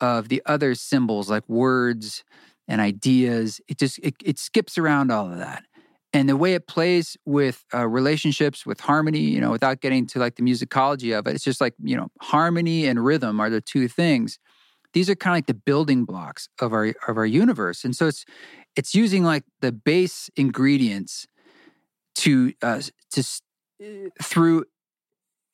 [0.00, 2.24] of the other symbols like words
[2.68, 3.60] and ideas.
[3.68, 5.64] It just it, it skips around all of that.
[6.12, 10.20] And the way it plays with uh, relationships, with harmony, you know, without getting to
[10.20, 13.60] like the musicology of it, it's just like, you know, harmony and rhythm are the
[13.60, 14.38] two things.
[14.92, 17.84] These are kind of like the building blocks of our of our universe.
[17.84, 18.24] And so it's
[18.76, 21.26] it's using like the base ingredients
[22.16, 22.80] to uh,
[23.12, 23.24] to
[23.82, 24.66] uh, through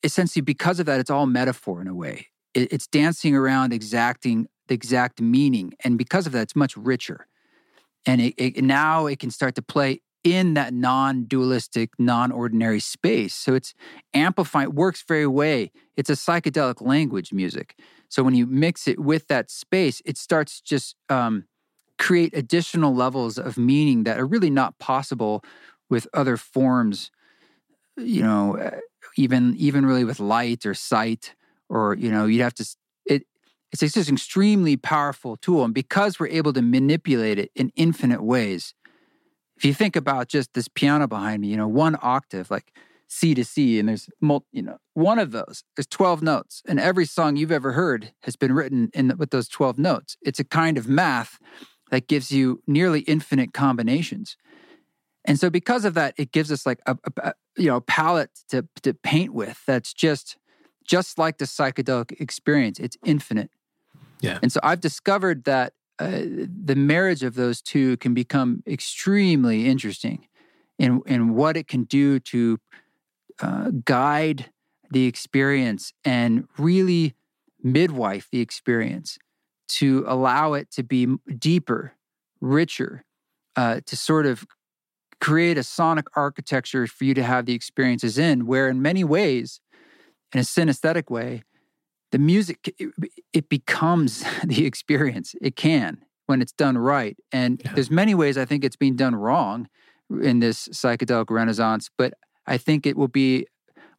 [0.03, 4.47] essentially because of that it's all metaphor in a way it, it's dancing around exacting
[4.67, 5.73] the exact meaning.
[5.83, 7.27] And because of that, it's much richer.
[8.05, 13.33] And it, it, now it can start to play in that non-dualistic, non-ordinary space.
[13.33, 13.73] So it's
[14.13, 15.71] amplifying, works very way.
[15.97, 17.79] It's a psychedelic language music.
[18.07, 21.45] So when you mix it with that space, it starts just um,
[21.97, 25.43] create additional levels of meaning that are really not possible
[25.89, 27.09] with other forms.
[27.97, 28.79] You know, uh,
[29.17, 31.35] even even really with light or sight
[31.71, 32.65] or you know you'd have to
[33.05, 33.23] it
[33.71, 38.21] it's just an extremely powerful tool and because we're able to manipulate it in infinite
[38.21, 38.75] ways
[39.57, 42.71] if you think about just this piano behind me you know one octave like
[43.07, 46.79] c to c and there's multi, you know one of those there's 12 notes and
[46.79, 50.17] every song you've ever heard has been written in the, with those 12 notes.
[50.21, 51.39] It's a kind of math
[51.89, 54.37] that gives you nearly infinite combinations.
[55.25, 58.67] And so because of that it gives us like a, a, you know palette to
[58.83, 60.37] to paint with that's just
[60.87, 63.51] just like the psychedelic experience, it's infinite.
[64.21, 64.39] Yeah.
[64.41, 66.21] And so I've discovered that uh,
[66.65, 70.27] the marriage of those two can become extremely interesting
[70.79, 72.59] in in what it can do to
[73.41, 74.51] uh, guide
[74.89, 77.15] the experience and really
[77.63, 79.17] midwife the experience
[79.67, 81.93] to allow it to be deeper,
[82.41, 83.05] richer,
[83.55, 84.45] uh, to sort of
[85.21, 89.61] create a sonic architecture for you to have the experiences in, where in many ways,
[90.33, 91.43] in a synesthetic way,
[92.11, 92.89] the music it,
[93.33, 95.35] it becomes the experience.
[95.41, 97.73] It can when it's done right, and yeah.
[97.73, 99.67] there's many ways I think it's being done wrong
[100.21, 102.13] in this psychedelic renaissance, but
[102.45, 103.47] I think it will be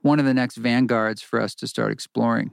[0.03, 2.51] one of the next vanguards for us to start exploring.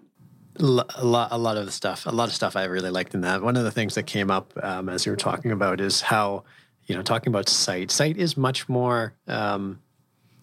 [0.58, 3.22] A lot, a lot of the stuff, a lot of stuff I really liked in
[3.22, 3.42] that.
[3.42, 6.44] One of the things that came up um, as you were talking about is how,
[6.86, 7.92] you know, talking about sight.
[7.92, 9.80] Sight is much more, um,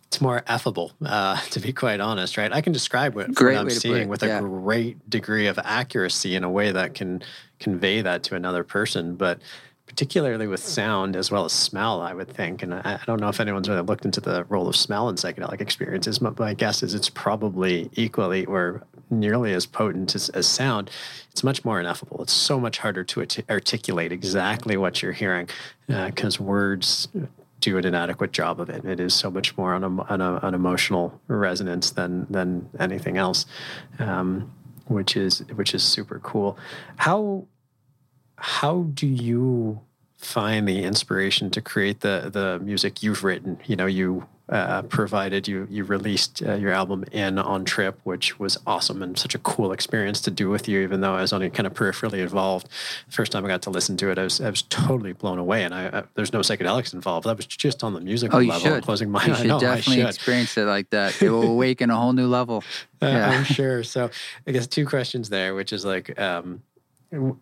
[0.09, 2.53] it's more affable, uh, to be quite honest, right?
[2.53, 4.39] I can describe what, what I'm seeing with yeah.
[4.39, 7.23] a great degree of accuracy in a way that can
[7.59, 9.17] convey that to another person.
[9.17, 9.41] But
[9.87, 12.63] particularly with sound as well as smell, I would think.
[12.63, 15.15] And I, I, don't know if anyone's really looked into the role of smell in
[15.15, 16.19] psychedelic experiences.
[16.19, 20.91] but my guess is it's probably equally or nearly as potent as, as sound.
[21.31, 22.21] It's much more ineffable.
[22.21, 25.49] It's so much harder to articulate exactly what you're hearing
[25.87, 27.09] because uh, words
[27.61, 28.85] do an inadequate job of it.
[28.85, 33.17] It is so much more on, a, on a, an emotional resonance than than anything
[33.17, 33.47] else,
[33.99, 34.53] um,
[34.87, 36.59] which is which is super cool.
[36.97, 37.47] How
[38.37, 39.81] how do you
[40.17, 43.59] find the inspiration to create the the music you've written?
[43.67, 48.39] You know, you uh, provided you you released uh, your album in on trip which
[48.39, 51.33] was awesome and such a cool experience to do with you even though i was
[51.33, 52.69] only kind of peripherally involved
[53.07, 55.39] the first time i got to listen to it i was, I was totally blown
[55.39, 58.41] away and I, I there's no psychedelics involved that was just on the musical oh,
[58.41, 58.85] you level should.
[58.85, 60.09] closing my you should know, definitely should.
[60.09, 62.63] experience it like that it will awaken a whole new level
[63.03, 63.31] uh, yeah.
[63.31, 64.09] i'm sure so
[64.47, 66.63] i guess two questions there which is like um,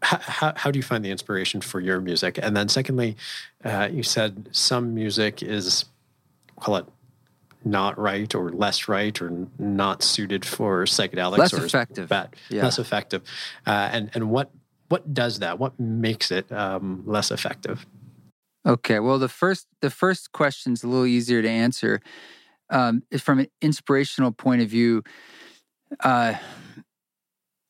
[0.03, 2.39] how, how do you find the inspiration for your music?
[2.41, 3.17] And then, secondly,
[3.65, 5.87] uh, you said some music is,
[6.61, 6.87] call it
[7.65, 12.09] not right or less right or not suited for psychedelics less or effective.
[12.09, 12.63] Bad, yeah.
[12.63, 13.23] less effective.
[13.67, 14.51] Uh, and and what
[14.89, 15.59] what does that?
[15.59, 17.87] What makes it um, less effective?
[18.67, 22.01] Okay, well the first the first question is a little easier to answer.
[22.71, 25.03] Um, from an inspirational point of view.
[26.01, 26.35] Uh,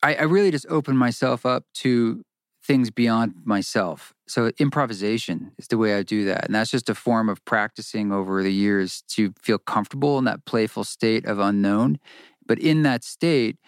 [0.05, 2.23] I, I really just opened myself up to
[2.63, 4.14] things beyond myself.
[4.27, 6.47] So improvisation is the way I do that.
[6.47, 10.45] And that's just a form of practicing over the years to feel comfortable in that
[10.47, 11.99] playful state of unknown.
[12.47, 13.59] But in that state,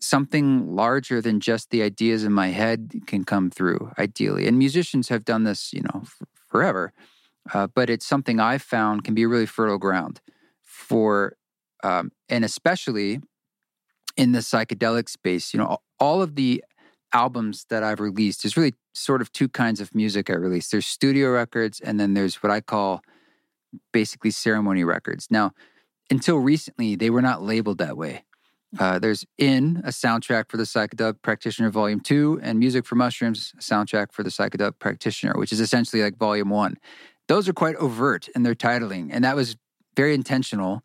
[0.00, 4.46] something larger than just the ideas in my head can come through ideally.
[4.46, 6.92] And musicians have done this, you know, f- forever.
[7.52, 10.20] Uh, but it's something I've found can be really fertile ground
[10.62, 11.36] for,
[11.82, 13.20] um, and especially
[14.16, 15.52] in the psychedelic space.
[15.52, 16.62] You know, all of the
[17.12, 20.68] albums that I've released, there's really sort of two kinds of music I release.
[20.68, 23.02] There's studio records, and then there's what I call
[23.92, 25.28] basically ceremony records.
[25.30, 25.52] Now,
[26.10, 28.24] until recently, they were not labeled that way.
[28.78, 33.52] Uh, there's In, a soundtrack for the Psychedelic Practitioner Volume 2, and Music for Mushrooms,
[33.58, 36.76] soundtrack for the Psychedelic Practitioner, which is essentially like Volume 1.
[37.28, 39.56] Those are quite overt in their titling, and that was
[39.96, 40.82] very intentional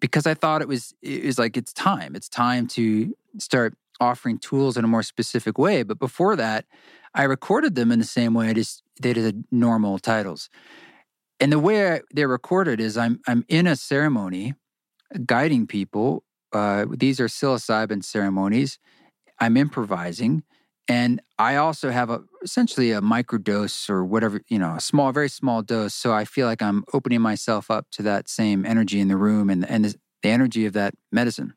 [0.00, 2.14] because I thought it was it was like it's time.
[2.14, 5.82] It's time to start offering tools in a more specific way.
[5.82, 6.64] But before that,
[7.14, 10.48] I recorded them in the same way I just did the normal titles.
[11.40, 14.54] And the way I, they're recorded is I'm I'm in a ceremony,
[15.26, 16.24] guiding people.
[16.52, 18.78] Uh, these are psilocybin ceremonies.
[19.40, 20.44] I'm improvising,
[20.86, 25.28] and I also have a essentially a microdose or whatever, you know, a small, very
[25.28, 25.94] small dose.
[25.94, 29.50] So I feel like I'm opening myself up to that same energy in the room
[29.50, 31.54] and, and the, the energy of that medicine.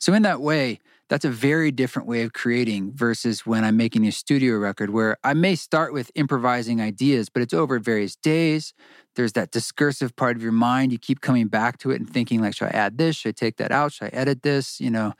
[0.00, 4.06] So in that way, that's a very different way of creating versus when I'm making
[4.06, 8.74] a studio record where I may start with improvising ideas, but it's over various days.
[9.16, 10.92] There's that discursive part of your mind.
[10.92, 13.16] You keep coming back to it and thinking like, should I add this?
[13.16, 13.92] Should I take that out?
[13.92, 14.80] Should I edit this?
[14.80, 15.12] You know,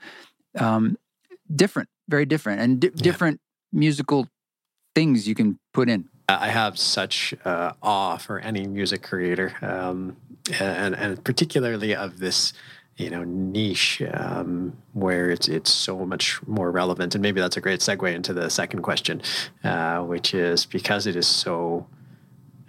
[0.57, 0.97] um,
[1.53, 3.03] different very different and di- yeah.
[3.03, 3.39] different
[3.71, 4.27] musical
[4.95, 6.09] things you can put in.
[6.27, 10.15] I have such uh, awe for any music creator, um,
[10.59, 12.53] and, and particularly of this,
[12.99, 17.15] you know, niche um, where it's it's so much more relevant.
[17.15, 19.21] And maybe that's a great segue into the second question,
[19.63, 21.87] uh, which is because it is so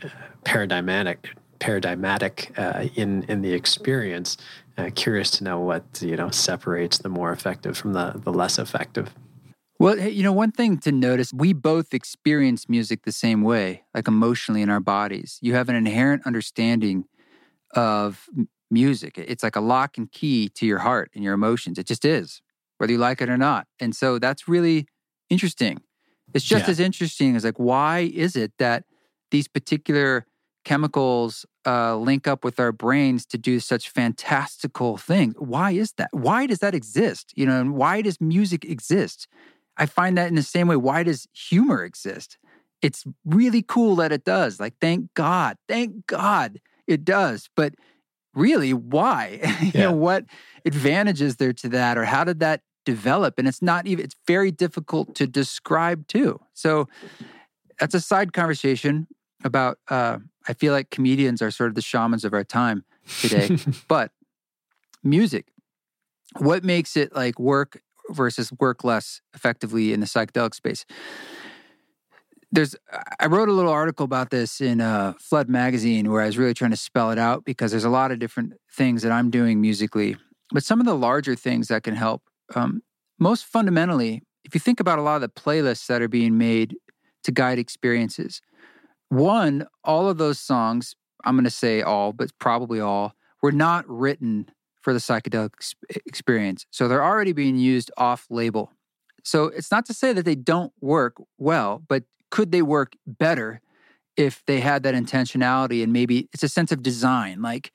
[0.04, 0.08] uh,
[0.44, 4.36] paradigmatic, paradigmatic uh, in in the experience.
[4.78, 8.58] Uh, curious to know what you know separates the more effective from the the less
[8.58, 9.12] effective.
[9.80, 14.06] Well, you know, one thing to notice, we both experience music the same way, like
[14.06, 15.38] emotionally in our bodies.
[15.40, 17.06] You have an inherent understanding
[17.74, 18.28] of
[18.70, 19.18] music.
[19.18, 21.78] It's like a lock and key to your heart and your emotions.
[21.78, 22.40] It just is,
[22.78, 23.66] whether you like it or not.
[23.80, 24.86] And so that's really
[25.28, 25.80] interesting.
[26.34, 26.70] It's just Yeah.
[26.70, 28.84] as interesting as like, why is it that
[29.30, 30.26] these particular
[30.64, 35.34] chemicals uh, link up with our brains to do such fantastical things?
[35.38, 36.10] Why is that?
[36.12, 37.32] Why does that exist?
[37.34, 39.26] You know, and why does music exist?
[39.76, 42.38] I find that in the same way, why does humor exist?
[42.82, 44.60] It's really cool that it does.
[44.60, 47.48] Like, thank God, thank God it does.
[47.56, 47.74] But
[48.34, 49.40] really, why?
[49.62, 49.84] you Yeah.
[49.86, 50.24] know, what
[50.64, 53.38] advantages there to that, or how did that develop?
[53.38, 56.40] And it's not even, it's very difficult to describe too.
[56.54, 56.88] So
[57.78, 59.06] that's a side conversation
[59.44, 62.84] about, uh, I feel like comedians are sort of the shamans of our time
[63.20, 63.50] today.
[63.88, 64.12] but
[65.02, 65.46] music,
[66.38, 70.84] what makes it like work versus work less effectively in the psychedelic space?
[72.52, 72.74] There's,
[73.20, 76.54] I wrote a little article about this in uh, Flood magazine where I was really
[76.54, 79.60] trying to spell it out because there's a lot of different things that I'm doing
[79.60, 80.16] musically,
[80.52, 82.22] but some of the larger things that can help.
[82.54, 82.82] Um,
[83.20, 86.76] most fundamentally, if you think about a lot of the playlists that are being made
[87.22, 88.40] to guide experiences,
[89.10, 93.88] one, all of those songs, I'm going to say all, but probably all, were not
[93.88, 95.74] written for the psychedelic ex-
[96.06, 96.66] experience.
[96.70, 98.72] So they're already being used off label.
[99.22, 103.60] So it's not to say that they don't work well, but could they work better
[104.16, 107.42] if they had that intentionality and maybe it's a sense of design?
[107.42, 107.72] Like,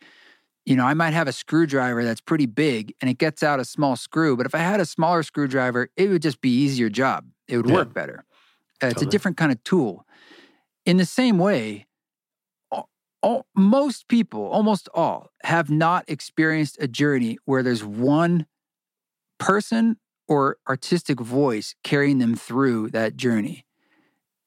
[0.65, 3.65] you know, I might have a screwdriver that's pretty big and it gets out a
[3.65, 7.25] small screw, but if I had a smaller screwdriver, it would just be easier job.
[7.47, 7.75] It would Yeah.
[7.75, 8.25] work better.
[8.83, 10.05] Uh, it's a different kind of tool.
[10.85, 11.87] In the same way,
[12.71, 12.89] all,
[13.21, 18.47] all, most people, almost all, have not experienced a journey where there's one
[19.39, 23.64] person or artistic voice carrying them through that journey.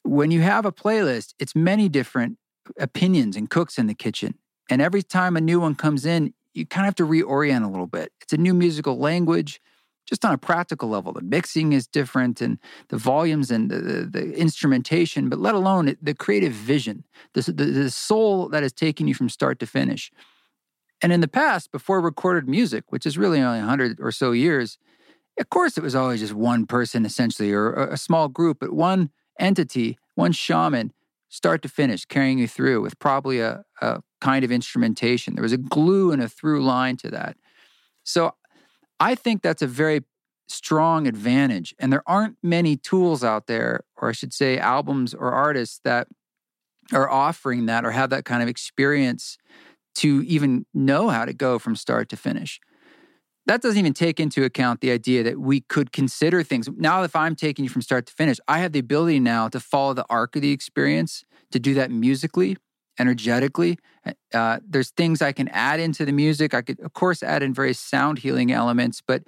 [0.03, 2.37] When you have a playlist, it's many different
[2.77, 4.35] opinions and cooks in the kitchen.
[4.69, 7.69] And every time a new one comes in, you kind of have to reorient a
[7.69, 8.11] little bit.
[8.21, 9.61] It's a new musical language,
[10.07, 11.13] just on a practical level.
[11.13, 12.57] The mixing is different and
[12.89, 17.65] the volumes and the, the, the instrumentation, but let alone the creative vision, the, the,
[17.65, 20.11] the soul that is taking you from start to finish.
[21.01, 24.77] And in the past, before recorded music, which is really only 100 or so years,
[25.39, 28.73] of course, it was always just one person essentially or a a small group, but
[28.73, 30.93] one entity, one shaman,
[31.29, 35.35] start to finish, carrying you through with probably a, a kind of instrumentation.
[35.35, 37.37] There was a glue and a through line to that.
[38.03, 38.35] So
[38.99, 40.03] I think that's a very
[40.47, 41.75] strong advantage.
[41.79, 46.07] And there aren't many tools out there, or I should say, albums or artists that
[46.91, 49.37] are offering that or have that kind of experience
[49.95, 52.59] to even know how to go from start to finish.
[53.49, 56.69] That doesn't even take into account the idea that we could consider things.
[56.77, 59.59] Now, if I'm taking you from start to finish, I have the ability now to
[59.59, 62.57] follow the arc of the experience, to do that musically,
[62.99, 63.79] energetically.
[64.35, 66.53] Uh, there's things I can add into the music.
[66.53, 69.23] I could, of course, add in various sound healing elements, but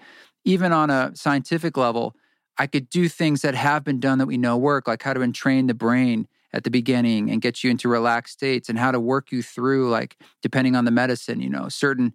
[0.46, 2.16] even on a scientific level,
[2.60, 5.24] I could do things that have been done that we know work, like how to
[5.24, 9.00] entrain the brain at the beginning and get you into relaxed states and how to
[9.00, 12.14] work you through, like depending on the medicine, you know, certain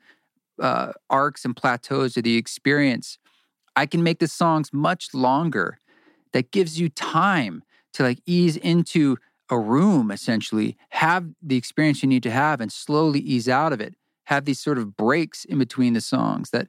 [0.60, 3.18] uh, arcs and plateaus of the experience.
[3.74, 5.78] I can make the songs much longer.
[6.32, 7.62] That gives you time
[7.94, 9.16] to like ease into
[9.48, 13.80] a room, essentially, have the experience you need to have and slowly ease out of
[13.80, 13.94] it.
[14.24, 16.68] Have these sort of breaks in between the songs that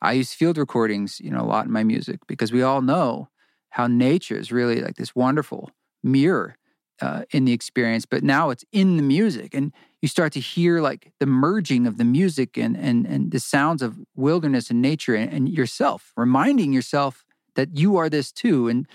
[0.00, 3.28] I use field recordings, you know, a lot in my music because we all know
[3.70, 5.70] how nature is really like this wonderful
[6.02, 6.56] mirror
[7.00, 10.80] uh, in the experience, but now it's in the music, and you start to hear
[10.80, 15.14] like the merging of the music and and and the sounds of wilderness and nature
[15.14, 18.68] and, and yourself, reminding yourself that you are this too.
[18.68, 18.86] And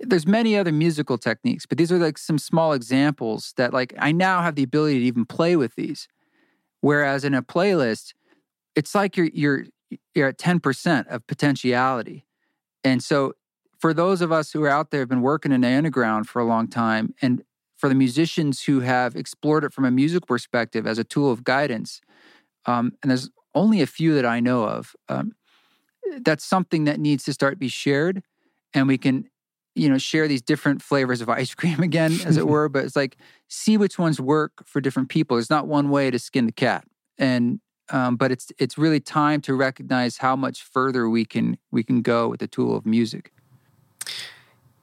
[0.00, 4.12] there's many other musical techniques, but these are like some small examples that like I
[4.12, 6.08] now have the ability to even play with these.
[6.80, 8.14] Whereas in a playlist,
[8.74, 9.64] it's like you're you're
[10.14, 12.24] you're at 10% of potentiality.
[12.84, 13.34] And so
[13.80, 16.40] for those of us who are out there have been working in the underground for
[16.40, 17.42] a long time and
[17.76, 21.44] for the musicians who have explored it from a music perspective as a tool of
[21.44, 22.00] guidance
[22.66, 25.32] um, and there's only a few that i know of um,
[26.22, 28.22] that's something that needs to start to be shared
[28.74, 29.28] and we can
[29.74, 32.96] you know share these different flavors of ice cream again as it were but it's
[32.96, 33.16] like
[33.50, 35.36] see which ones work for different people.
[35.36, 36.84] There's not one way to skin the cat
[37.18, 41.82] and um, but it's it's really time to recognize how much further we can we
[41.82, 43.32] can go with the tool of music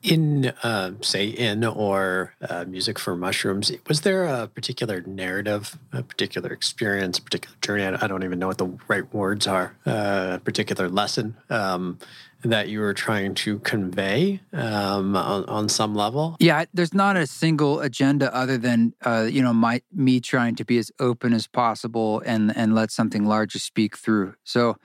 [0.04, 6.04] In, uh, say, in or uh, music for mushrooms, was there a particular narrative, a
[6.04, 7.84] particular experience, a particular journey?
[7.84, 9.76] I don't even know what the right words are.
[9.86, 11.98] Uh, a particular lesson um,
[12.44, 16.38] that you were trying to convey um, on, on some level.
[16.40, 20.66] Yeah, there's not a single agenda other than uh, you know my me trying to
[20.66, 24.36] be as open as possible and and let something larger speak through.
[24.44, 24.78] So,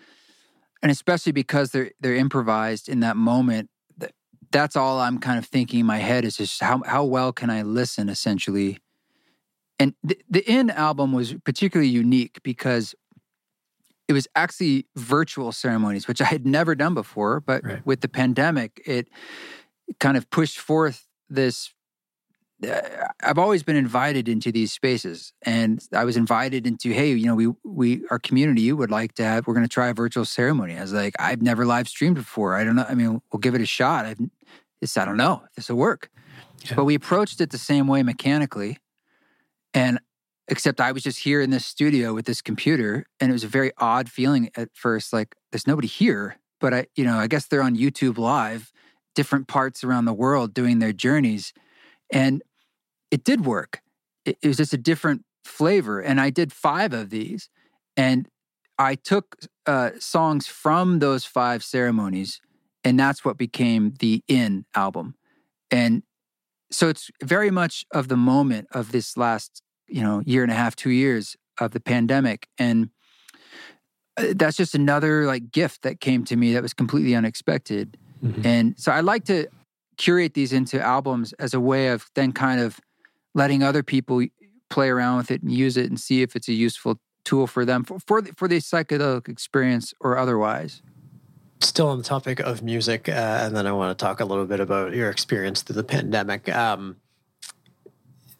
[0.82, 3.68] and especially because they're they're improvised in that moment,
[4.52, 7.50] that's all I'm kind of thinking in my head is just how how well can
[7.50, 8.78] I listen essentially.
[9.78, 12.94] And the, the In album was particularly unique because
[14.06, 17.40] it was actually virtual ceremonies, which I had never done before.
[17.40, 17.86] But right.
[17.86, 19.08] with the pandemic, it
[19.98, 21.72] kind of pushed forth this.
[22.62, 27.26] Uh, I've always been invited into these spaces, and I was invited into, hey, you
[27.26, 29.46] know, we we our community you would like to have.
[29.46, 30.76] We're going to try a virtual ceremony.
[30.76, 32.56] I was like, I've never live streamed before.
[32.56, 32.86] I don't know.
[32.88, 34.06] I mean, we'll give it a shot.
[34.06, 34.18] I've,
[34.80, 36.10] it's, I don't know if this will work.
[36.64, 36.74] Yeah.
[36.76, 38.78] But we approached it the same way mechanically,
[39.74, 39.98] and
[40.48, 43.48] except I was just here in this studio with this computer, and it was a
[43.48, 45.12] very odd feeling at first.
[45.12, 48.72] Like there's nobody here, but I, you know, I guess they're on YouTube Live,
[49.14, 51.52] different parts around the world doing their journeys,
[52.12, 52.42] and
[53.12, 53.82] it did work.
[54.24, 57.48] It, it was just a different flavor, and I did five of these,
[57.96, 58.26] and
[58.78, 59.36] I took
[59.66, 62.40] uh, songs from those five ceremonies,
[62.82, 65.14] and that's what became the In album,
[65.70, 66.02] and
[66.72, 70.54] so it's very much of the moment of this last you know year and a
[70.54, 72.88] half two years of the pandemic and
[74.16, 78.44] uh, that's just another like gift that came to me that was completely unexpected mm-hmm.
[78.46, 79.46] and so i like to
[79.98, 82.80] curate these into albums as a way of then kind of
[83.34, 84.24] letting other people
[84.70, 87.64] play around with it and use it and see if it's a useful tool for
[87.64, 90.82] them for for the, for the psychedelic experience or otherwise
[91.60, 93.12] still on the topic of music uh,
[93.42, 96.48] and then i want to talk a little bit about your experience through the pandemic
[96.48, 96.96] um,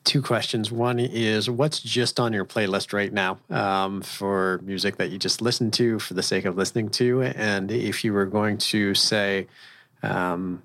[0.05, 0.73] two questions.
[0.73, 5.41] One is what's just on your playlist right now um, for music that you just
[5.41, 7.23] listen to for the sake of listening to?
[7.23, 9.47] And if you were going to say,
[10.03, 10.63] um,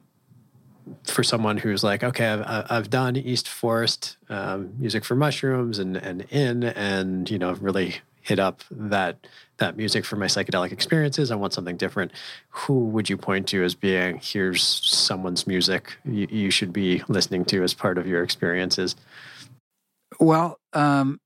[1.03, 5.97] for someone who's like, okay, I've, I've done East Forest um, music for mushrooms and,
[5.97, 9.25] and in, and, you know, really hit up that
[9.57, 11.31] that music for my psychedelic experiences.
[11.31, 12.11] I want something different.
[12.49, 17.45] Who would you point to as being here's someone's music you, you should be listening
[17.45, 18.95] to as part of your experiences?
[20.19, 21.19] Well, um,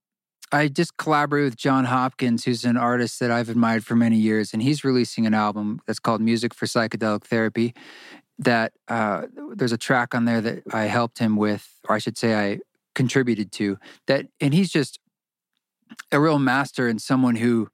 [0.51, 4.53] I just collaborated with Jon Hopkins, who's an artist that I've admired for many years,
[4.53, 7.73] and he's releasing an album that's called Music for Psychedelic Therapy.
[8.43, 12.17] That uh, there's a track on there that I helped him with, or I should
[12.17, 12.59] say, I
[12.95, 13.77] contributed to.
[14.07, 14.99] That, and he's just
[16.11, 17.69] a real master and someone who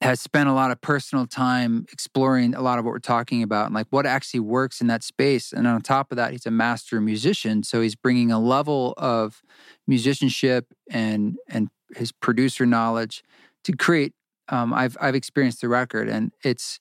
[0.00, 3.66] has spent a lot of personal time exploring a lot of what we're talking about
[3.66, 5.52] and like what actually works in that space.
[5.52, 9.42] And on top of that, he's a master musician, so he's bringing a level of
[9.86, 13.22] musicianship and and his producer knowledge
[13.64, 14.12] to create.
[14.50, 16.80] Um, I've I've experienced the record, and it's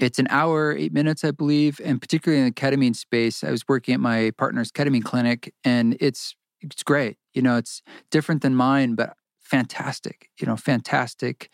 [0.00, 3.44] it's an hour, eight minutes, I believe, and particularly in the ketamine space.
[3.44, 7.18] I was working at my partner's ketamine clinic, and it's it's great.
[7.34, 10.28] You know, it's different than mine, but fantastic.
[10.40, 11.52] You know, fantastic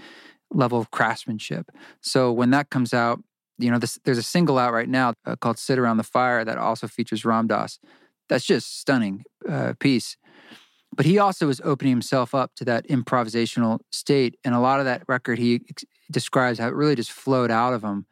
[0.53, 1.71] level of craftsmanship.
[2.01, 3.21] So when that comes out,
[3.59, 6.45] you know, this, there's a single out right now uh, called "Sit Around the Fire"
[6.45, 7.79] that also features Ram Dass.
[8.29, 10.17] That's just stunning uh, piece.
[10.95, 14.85] But he also is opening himself up to that improvisational state, and a lot of
[14.85, 18.07] that record he ex- describes how it really just flowed out of him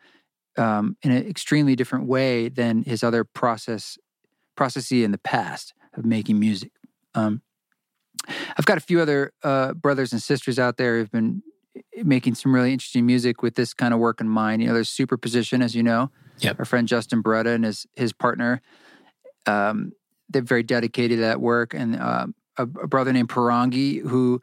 [0.56, 3.98] um, in an extremely different way than his other process
[4.56, 6.70] processy in the past of making music.
[7.14, 7.42] Um,
[8.56, 11.42] I've got a few other uh, brothers and sisters out there who've been
[12.04, 14.62] making some really interesting music with this kind of work in mind.
[14.62, 16.10] You know, there's Superposition, as you know.
[16.38, 16.58] Yep.
[16.58, 18.60] Our friend Justin Boreta and his his partner,
[19.46, 19.92] um,
[20.28, 21.74] they're very dedicated to that work.
[21.74, 22.26] And uh,
[22.56, 24.40] a, a, brother named Porangui, who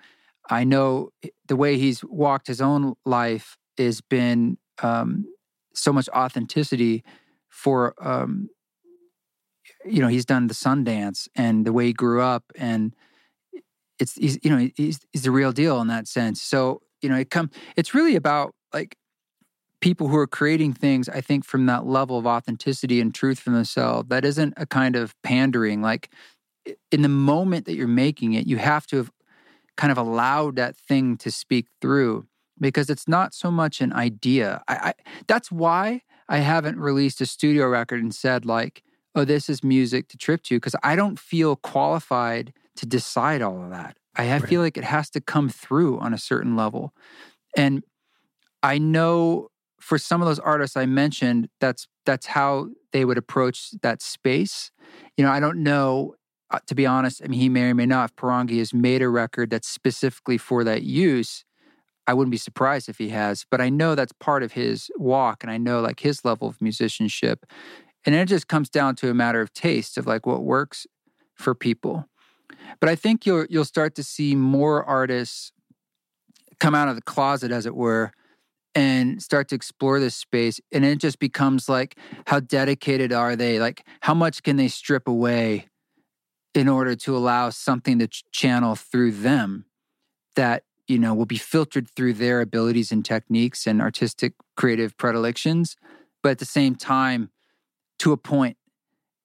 [0.49, 1.09] I know
[1.47, 5.25] the way he's walked his own life has been um,
[5.73, 7.03] so much authenticity
[7.47, 7.93] for.
[7.99, 8.49] Um,
[9.83, 12.95] you know, he's done the Sundance and the way he grew up, and
[13.99, 16.41] it's he's you know he's, he's the real deal in that sense.
[16.41, 18.95] So you know, it come it's really about like
[19.81, 23.53] people who are creating things, I think, from that level of authenticity and truth from
[23.53, 24.09] themselves.
[24.09, 25.81] That isn't a kind of pandering.
[25.81, 26.11] Like
[26.91, 29.11] in the moment that you're making it, you have to have
[29.77, 32.27] kind of allowed that thing to speak through
[32.61, 34.61] because it's not so much an idea.
[34.67, 34.93] I, I
[35.27, 38.83] that's why I haven't released a studio record and said like,
[39.15, 43.61] oh, this is music to trip to, because I don't feel qualified to decide all
[43.61, 43.97] of that.
[44.15, 44.47] I, I right.
[44.47, 46.93] feel like it has to come through on a certain level.
[47.57, 47.83] And
[48.63, 49.49] I know
[49.79, 54.71] for some of those artists I mentioned, that's that's how they would approach that space.
[55.17, 56.15] You know, I don't know,
[56.49, 57.21] uh, to be honest.
[57.23, 58.11] I mean, he may or may not.
[58.11, 61.43] If Porangui has made a record that's specifically for that use,
[62.07, 63.45] I wouldn't be surprised if he has.
[63.49, 66.61] But I know that's part of his walk, and I know like his level of
[66.61, 67.45] musicianship.
[68.05, 70.87] And it just comes down to a matter of taste of like what works
[71.35, 72.07] for people.
[72.79, 75.51] But I think you'll you'll start to see more artists
[76.59, 78.11] come out of the closet, as it were,
[78.75, 80.59] and start to explore this space.
[80.71, 81.97] And it just becomes like,
[82.27, 83.59] how dedicated are they?
[83.59, 85.67] Like, how much can they strip away
[86.53, 89.65] in order to allow something to ch- channel through them
[90.35, 95.77] that, you know, will be filtered through their abilities and techniques and artistic creative predilections,
[96.21, 97.31] but at the same time,
[97.99, 98.57] to a point.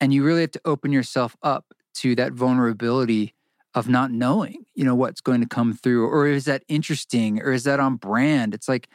[0.00, 3.34] And you really have to open yourself up to that vulnerability
[3.74, 7.52] of not knowing, you know, what's going to come through, or is that interesting, or
[7.52, 8.54] is that on brand?
[8.54, 8.88] It's like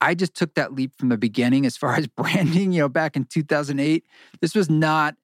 [0.00, 2.72] I just took that leap from the beginning as far as branding.
[2.72, 4.04] You know, back in 2008,
[4.40, 5.16] this was not.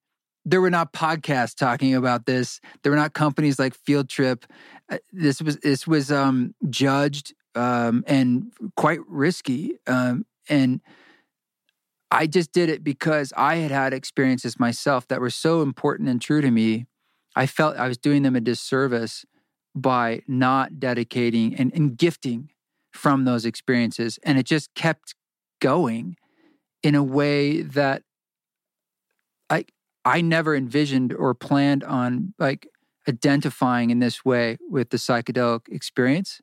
[0.46, 2.60] There were not podcasts talking about this.
[2.82, 4.46] There were not companies like Field Trip.
[4.90, 9.78] Uh, this was this was um, judged um, and quite risky.
[9.86, 10.80] Um, and
[12.10, 16.22] I just did it because I had had experiences myself that were so important and
[16.22, 16.86] true to me
[17.36, 19.26] I felt I was doing them a disservice
[19.74, 22.50] by not dedicating and, and gifting
[22.92, 24.18] from those experiences.
[24.22, 25.14] And it just kept
[25.60, 26.16] going
[26.82, 28.02] in a way that
[29.50, 29.66] I
[30.06, 32.68] I never envisioned or planned on like
[33.08, 36.40] identifying in this way with the psychedelic experience.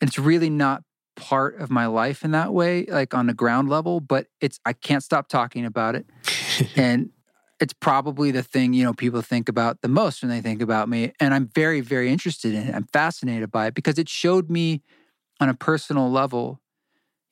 [0.00, 0.84] And it's really not
[1.16, 4.72] part of my life in that way, like on the ground level, but it's I
[4.72, 6.06] can't stop talking about it.
[6.76, 7.10] and
[7.58, 10.88] it's probably the thing you know people think about the most when they think about
[10.88, 14.48] me and i'm very very interested in it i'm fascinated by it because it showed
[14.48, 14.82] me
[15.40, 16.58] on a personal level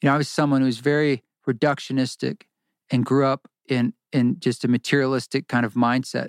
[0.03, 2.43] you know i was someone who was very reductionistic
[2.91, 6.29] and grew up in in just a materialistic kind of mindset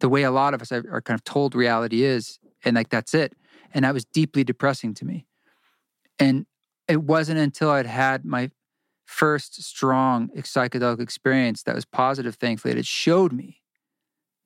[0.00, 3.14] the way a lot of us are kind of told reality is and like that's
[3.14, 3.34] it
[3.72, 5.26] and that was deeply depressing to me
[6.18, 6.46] and
[6.88, 8.50] it wasn't until i'd had my
[9.06, 13.60] first strong psychedelic experience that was positive, thankfully, that it showed me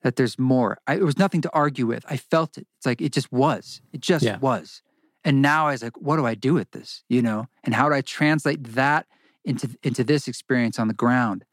[0.03, 0.79] that there's more.
[0.87, 2.05] I, it was nothing to argue with.
[2.09, 2.67] I felt it.
[2.77, 3.81] It's like it just was.
[3.93, 4.39] It just yeah.
[4.39, 4.83] was.
[5.25, 7.03] And now I was like, what do I do with this?
[7.09, 9.07] You know, and how do I translate that
[9.45, 11.45] into into this experience on the ground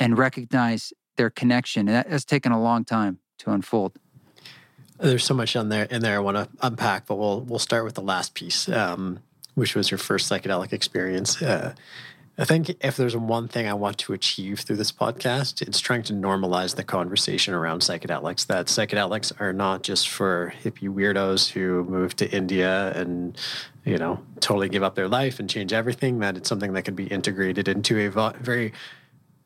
[0.00, 1.86] and recognize their connection?
[1.86, 3.96] And that has taken a long time to unfold.
[4.98, 7.84] There's so much on there in there I want to unpack, but we'll we'll start
[7.84, 9.20] with the last piece, um,
[9.54, 11.40] which was your first psychedelic experience.
[11.40, 11.74] Uh,
[12.40, 16.02] I think if there's one thing I want to achieve through this podcast, it's trying
[16.04, 18.46] to normalize the conversation around psychedelics.
[18.46, 23.36] That psychedelics are not just for hippie weirdos who move to India and,
[23.84, 26.20] you know, totally give up their life and change everything.
[26.20, 28.08] That it's something that can be integrated into a
[28.40, 28.72] very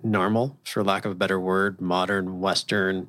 [0.04, 3.08] normal, for lack of a better word, modern Western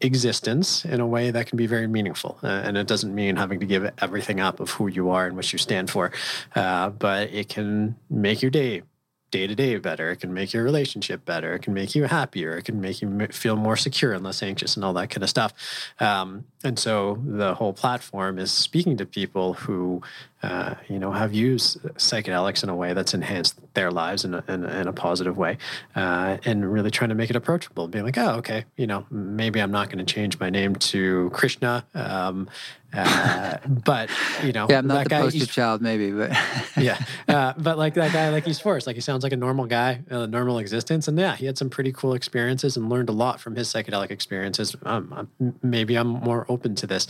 [0.00, 2.38] existence in a way that can be very meaningful.
[2.42, 5.36] Uh, and it doesn't mean having to give everything up of who you are and
[5.36, 6.12] what you stand for,
[6.54, 8.82] uh, but it can make your day
[9.30, 10.10] day to day better.
[10.12, 11.54] It can make your relationship better.
[11.54, 12.56] It can make you happier.
[12.56, 15.28] It can make you feel more secure and less anxious and all that kind of
[15.28, 15.52] stuff.
[15.98, 20.00] Um, and so the whole platform is speaking to people who,
[20.42, 24.44] uh, you know, have used psychedelics in a way that's enhanced their lives in a,
[24.48, 25.56] in, in a positive way,
[25.94, 27.88] uh, and really trying to make it approachable.
[27.88, 31.30] Being like, oh, okay, you know, maybe I'm not going to change my name to
[31.32, 32.48] Krishna, um,
[32.92, 34.10] uh, but
[34.44, 36.30] you know, yeah, I'm not the guy, poster child, maybe, but
[36.76, 39.64] yeah, uh, but like that guy, like he's forced, like he sounds like a normal
[39.64, 43.12] guy, a normal existence, and yeah, he had some pretty cool experiences and learned a
[43.12, 44.76] lot from his psychedelic experiences.
[44.84, 45.28] Um,
[45.62, 47.06] maybe I'm more open to this.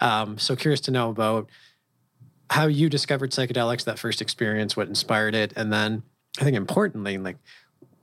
[0.00, 1.48] Um, so curious to know about
[2.50, 6.02] how you discovered psychedelics, that first experience, what inspired it, and then
[6.40, 7.36] I think importantly, like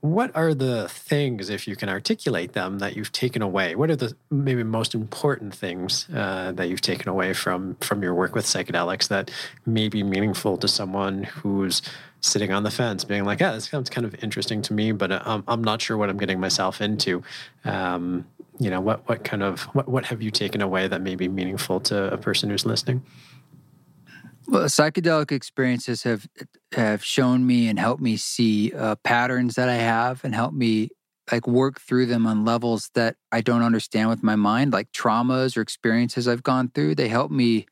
[0.00, 3.74] what are the things, if you can articulate them, that you've taken away?
[3.74, 8.14] What are the maybe most important things uh, that you've taken away from from your
[8.14, 9.30] work with psychedelics that
[9.64, 11.82] may be meaningful to someone who's
[12.20, 15.12] sitting on the fence, being like, "Yeah, this sounds kind of interesting to me, but
[15.12, 17.22] I'm, I'm not sure what I'm getting myself into."
[17.64, 18.26] Um,
[18.58, 21.28] you know, what what kind of what what have you taken away that may be
[21.28, 23.02] meaningful to a person who's listening?
[24.48, 26.28] Well, psychedelic experiences have
[26.72, 30.90] have shown me and helped me see uh, patterns that I have and help me
[31.32, 35.56] like work through them on levels that I don't understand with my mind, like traumas
[35.56, 36.94] or experiences I've gone through.
[36.94, 37.66] They help me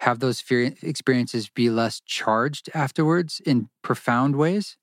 [0.00, 4.76] have those fear experiences be less charged afterwards in profound ways.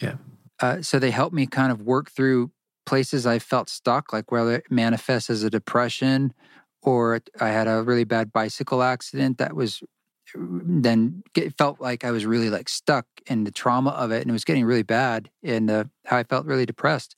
[0.00, 0.16] Yeah.
[0.60, 2.50] Uh, so they help me kind of work through
[2.84, 6.32] places I felt stuck, like whether it manifests as a depression
[6.82, 9.82] or I had a really bad bicycle accident that was
[10.34, 14.30] then it felt like I was really like stuck in the trauma of it and
[14.30, 17.16] it was getting really bad and uh, how I felt really depressed.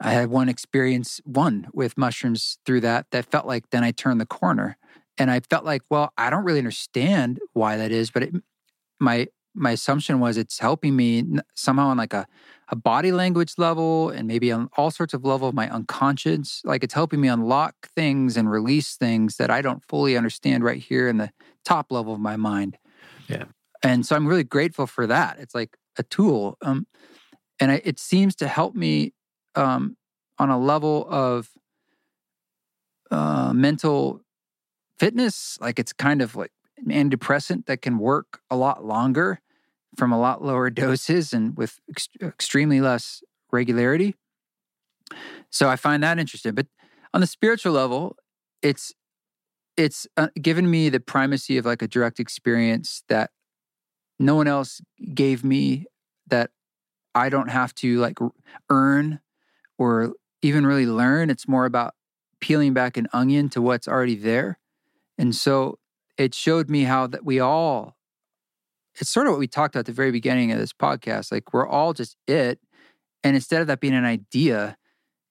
[0.00, 4.20] I had one experience, one with mushrooms through that, that felt like then I turned
[4.20, 4.78] the corner
[5.18, 8.34] and I felt like, well, I don't really understand why that is, but it,
[8.98, 9.28] my
[9.60, 12.26] my assumption was it's helping me somehow on like a,
[12.70, 16.82] a body language level and maybe on all sorts of level of my unconscious like
[16.82, 21.08] it's helping me unlock things and release things that i don't fully understand right here
[21.08, 21.30] in the
[21.64, 22.78] top level of my mind
[23.28, 23.44] yeah
[23.82, 26.56] and so i'm really grateful for that it's like a tool.
[26.62, 26.86] Um,
[27.60, 29.12] and I, it seems to help me
[29.54, 29.96] um,
[30.38, 31.50] on a level of
[33.10, 34.22] uh, mental
[34.98, 35.58] fitness.
[35.60, 39.40] Like it's kind of like an antidepressant that can work a lot longer
[39.96, 43.22] from a lot lower doses and with ex- extremely less
[43.52, 44.14] regularity.
[45.50, 46.54] So I find that interesting.
[46.54, 46.66] But
[47.12, 48.16] on the spiritual level,
[48.62, 48.92] it's
[49.76, 53.30] it's uh, given me the primacy of like a direct experience that
[54.18, 54.80] no one else
[55.14, 55.86] gave me
[56.26, 56.50] that
[57.14, 58.18] I don't have to like
[58.68, 59.20] earn
[59.78, 60.12] or
[60.42, 61.30] even really learn.
[61.30, 61.94] It's more about
[62.40, 64.58] peeling back an onion to what's already there.
[65.18, 65.78] And so
[66.16, 67.96] it showed me how that we all
[68.98, 71.30] it's sort of what we talked about at the very beginning of this podcast.
[71.30, 72.58] Like we're all just it.
[73.22, 74.76] And instead of that being an idea,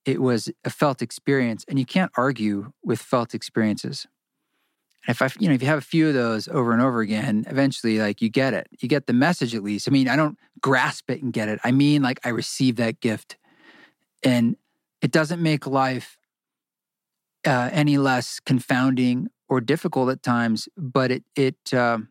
[0.05, 1.65] it was a felt experience.
[1.67, 4.07] And you can't argue with felt experiences.
[5.07, 7.01] And if I, you know, if you have a few of those over and over
[7.01, 8.67] again, eventually, like you get it.
[8.79, 9.87] You get the message at least.
[9.87, 11.59] I mean, I don't grasp it and get it.
[11.63, 13.37] I mean, like I receive that gift,
[14.23, 14.57] and
[15.01, 16.17] it doesn't make life
[17.47, 20.67] uh, any less confounding or difficult at times.
[20.77, 22.09] But it, it, um,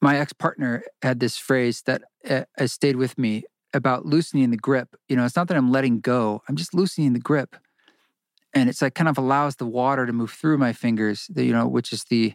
[0.00, 3.44] my ex partner had this phrase that uh, has stayed with me
[3.74, 4.96] about loosening the grip.
[5.08, 7.56] You know, it's not that I'm letting go; I'm just loosening the grip.
[8.54, 11.68] And it's like kind of allows the water to move through my fingers you know
[11.68, 12.34] which is the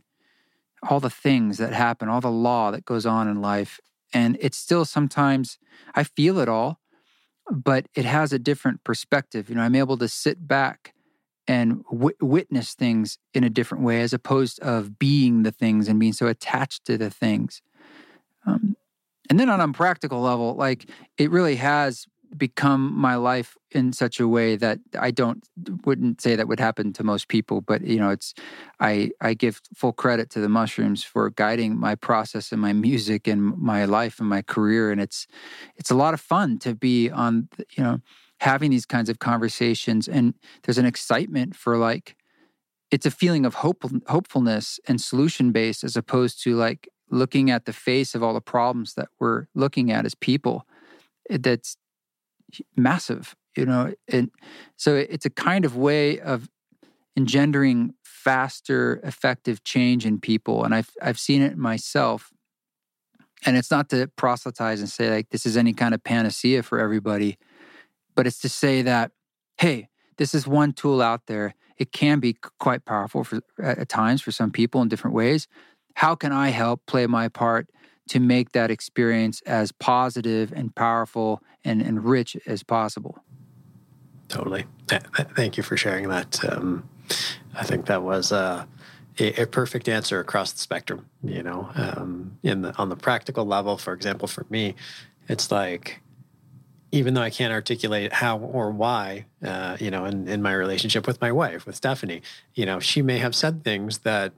[0.87, 3.79] all the things that happen all the law that goes on in life.
[4.13, 5.57] And it's still sometimes
[5.95, 6.79] i feel it all
[7.51, 9.49] but it has a different perspective.
[9.49, 10.93] You know i'm able to sit back
[11.47, 15.99] and w- witness things in a different way as opposed of being the things and
[15.99, 17.61] being so attached to the things.
[18.45, 18.75] Um,
[19.29, 22.05] and then on a practical level like it really has
[22.37, 25.43] become my life in such a way that I don't
[25.85, 28.33] wouldn't say that would happen to most people, but you know, it's
[28.79, 33.27] I I give full credit to the mushrooms for guiding my process and my music
[33.27, 35.27] and my life and my career, and it's
[35.77, 38.01] it's a lot of fun to be on you know
[38.43, 40.33] having these kinds of conversations, and
[40.63, 42.17] there's an excitement for like
[42.91, 47.65] it's a feeling of hope hopefulness and solution based as opposed to like looking at
[47.65, 50.67] the face of all the problems that we're looking at as people
[51.29, 51.77] that's
[52.75, 53.93] massive, you know.
[54.09, 54.29] And
[54.75, 56.49] so it's a kind of way of
[57.15, 60.65] engendering faster, effective change in people.
[60.65, 62.29] And I've I've seen it myself.
[63.45, 66.79] And it's not to proselytize and say like this is any kind of panacea for
[66.79, 67.37] everybody,
[68.15, 69.11] but it's to say that,
[69.57, 71.55] hey, this is one tool out there.
[71.77, 75.47] It can be quite powerful for at times for some people in different ways.
[75.95, 77.69] How can I help play my part
[78.09, 83.17] to make that experience as positive and powerful and, and rich as possible.
[84.27, 84.65] Totally.
[84.87, 86.43] Thank you for sharing that.
[86.45, 86.89] Um,
[87.55, 88.67] I think that was a,
[89.19, 91.05] a, perfect answer across the spectrum.
[91.23, 94.75] You know, um, in the on the practical level, for example, for me,
[95.27, 96.01] it's like
[96.93, 101.07] even though I can't articulate how or why, uh, you know, in, in my relationship
[101.07, 102.21] with my wife, with Stephanie,
[102.53, 104.31] you know, she may have said things that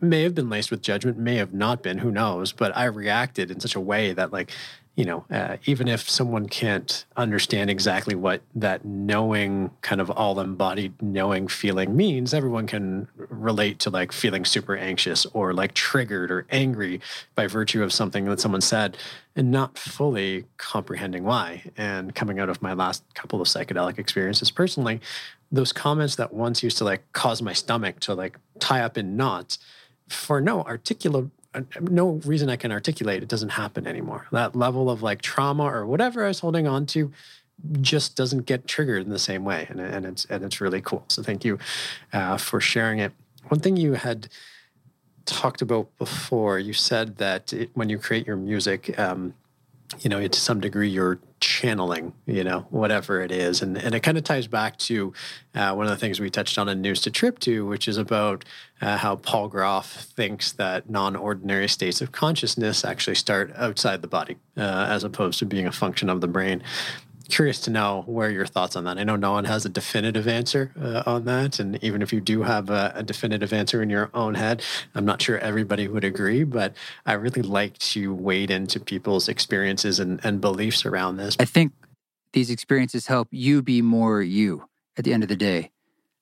[0.00, 2.50] may have been laced with judgment, may have not been, who knows?
[2.50, 4.50] But I reacted in such a way that, like,
[4.94, 10.38] you know, uh, even if someone can't understand exactly what that knowing, kind of all
[10.38, 16.30] embodied knowing feeling means, everyone can relate to like feeling super anxious or like triggered
[16.30, 17.00] or angry
[17.34, 18.98] by virtue of something that someone said
[19.34, 21.62] and not fully comprehending why.
[21.78, 25.00] And coming out of my last couple of psychedelic experiences personally,
[25.50, 29.16] those comments that once used to like cause my stomach to like tie up in
[29.16, 29.58] knots
[30.06, 31.30] for no articulate
[31.80, 34.26] no reason I can articulate, it doesn't happen anymore.
[34.32, 37.12] That level of like trauma or whatever I was holding on to
[37.80, 41.04] just doesn't get triggered in the same way, and, and it's and it's really cool.
[41.08, 41.58] So thank you
[42.12, 43.12] uh, for sharing it.
[43.48, 44.28] One thing you had
[45.24, 49.34] talked about before, you said that it, when you create your music, um,
[50.00, 53.60] you know, to some degree, you're channeling, you know, whatever it is.
[53.60, 55.12] And, and it kind of ties back to
[55.54, 57.98] uh, one of the things we touched on in News to Trip to, which is
[57.98, 58.44] about
[58.80, 64.08] uh, how Paul Grof thinks that non ordinary states of consciousness actually start outside the
[64.08, 66.62] body uh, as opposed to being a function of the brain
[67.32, 68.98] curious to know where your thoughts on that.
[68.98, 72.20] I know no one has a definitive answer uh, on that, and even if you
[72.20, 74.62] do have a, a, definitive answer in your own head,
[74.94, 76.44] I'm not sure everybody would agree.
[76.44, 76.74] But
[77.06, 81.34] I really like to wade into people's experiences and, and beliefs around this.
[81.40, 81.72] I think
[82.34, 84.68] these experiences help you be more you
[84.98, 85.70] at the end of the day.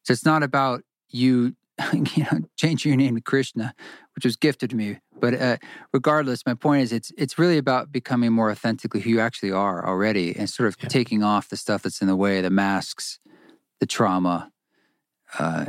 [0.04, 1.56] So it's not about you,
[1.92, 3.74] you know, changing your name to Krishna,
[4.14, 5.58] which was gifted to me but uh,
[5.92, 9.86] regardless, my point is it's it's really about becoming more authentically who you actually are
[9.86, 10.88] already, and sort of yeah.
[10.88, 13.20] taking off the stuff that's in the way, the masks,
[13.78, 14.50] the trauma,
[15.38, 15.66] uh,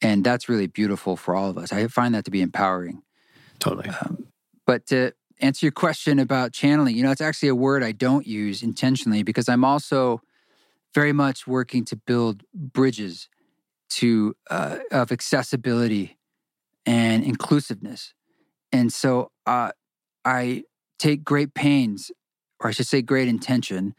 [0.00, 1.72] and that's really beautiful for all of us.
[1.72, 3.02] I find that to be empowering.
[3.58, 3.88] Totally.
[3.88, 4.26] Um,
[4.66, 8.26] but to answer your question about channeling, you know, it's actually a word I don't
[8.26, 10.22] use intentionally because I'm also
[10.94, 13.28] very much working to build bridges
[13.90, 16.18] to uh, of accessibility
[16.86, 18.14] and inclusiveness.
[18.72, 19.72] And so uh,
[20.24, 20.64] I
[20.98, 22.10] take great pains,
[22.60, 23.94] or I should say, great intention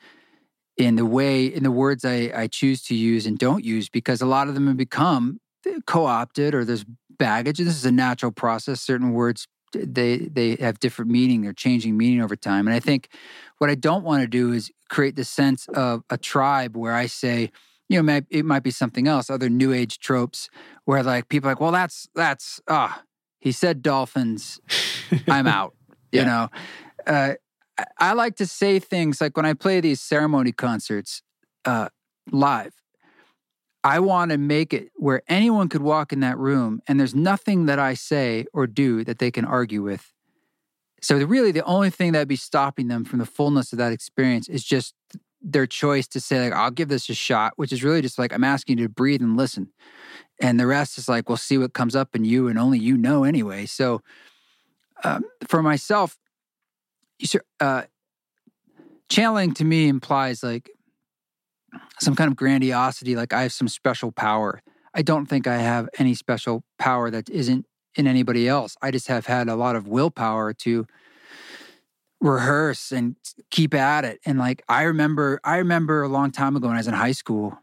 [0.78, 4.22] in the way, in the words I, I choose to use and don't use, because
[4.22, 5.40] a lot of them have become
[5.88, 6.86] co opted or there's
[7.18, 7.60] baggage.
[7.60, 8.82] And this is a natural process.
[8.82, 13.10] Certain words they they have different meaning they're changing meaning over time and i think
[13.58, 17.06] what i don't want to do is create the sense of a tribe where i
[17.06, 17.52] say
[17.90, 20.50] you know it might be something else other new age tropes
[20.86, 23.04] where like people are like well that's that's ah
[23.40, 24.60] he said dolphins
[25.28, 25.76] i'm out
[26.12, 26.26] you yeah.
[26.26, 26.50] know
[27.08, 27.34] uh,
[28.00, 31.22] I like to say things like when I play these ceremony concerts
[31.66, 31.90] uh,
[32.32, 32.74] live,
[33.84, 37.66] I want to make it where anyone could walk in that room and there's nothing
[37.68, 40.12] that I say or do that they can argue with.
[41.02, 44.50] So, really, the only thing that'd be stopping them from the fullness of that experience
[44.50, 44.96] is just
[45.46, 48.34] their choice to say, like, I'll give this a shot, which is really just like,
[48.34, 49.70] I'm asking you to breathe and listen.
[50.42, 52.98] And the rest is like, we'll see what comes up in you and only you
[52.98, 53.68] know anyway.
[53.68, 54.02] So,
[55.04, 56.18] um, for myself,
[57.60, 57.84] uh,
[59.08, 60.70] channeling to me implies like
[62.00, 64.62] some kind of grandiosity, like I have some special power.
[64.94, 67.66] I don't think I have any special power that isn't
[67.96, 68.76] in anybody else.
[68.82, 70.88] I just have had a lot of willpower to
[72.30, 73.16] rehearse and
[73.52, 74.20] keep at it.
[74.26, 77.12] And like I remember, I remember a long time ago when I was in high
[77.12, 77.58] school,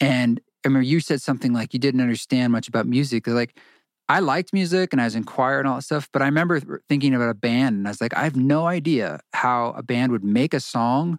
[0.00, 3.26] and I remember you said something like you didn't understand much about music.
[3.26, 3.58] Like
[4.08, 6.82] I liked music and I was in choir and all that stuff, but I remember
[6.88, 10.12] thinking about a band and I was like, I have no idea how a band
[10.12, 11.18] would make a song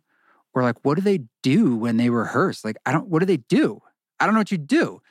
[0.53, 2.65] or like, what do they do when they rehearse?
[2.65, 3.79] Like, I don't, what do they do?
[4.19, 5.01] I don't know what you do.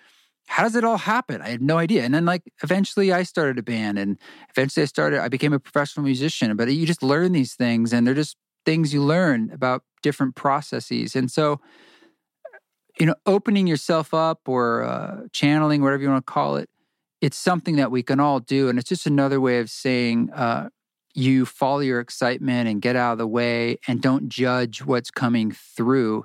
[0.48, 1.40] How does it all happen?
[1.42, 2.02] I had no idea.
[2.02, 4.18] And then, like, eventually I started a band and
[4.50, 6.56] eventually I started, I became a professional musician.
[6.56, 11.14] But you just learn these things and they're just things you learn about different processes.
[11.14, 11.60] And so,
[12.98, 16.68] you know, opening yourself up or uh, channeling, whatever you want to call it,
[17.20, 18.68] it's something that we can all do.
[18.68, 20.70] And it's just another way of saying, uh,
[21.14, 25.50] you follow your excitement and get out of the way and don't judge what's coming
[25.50, 26.24] through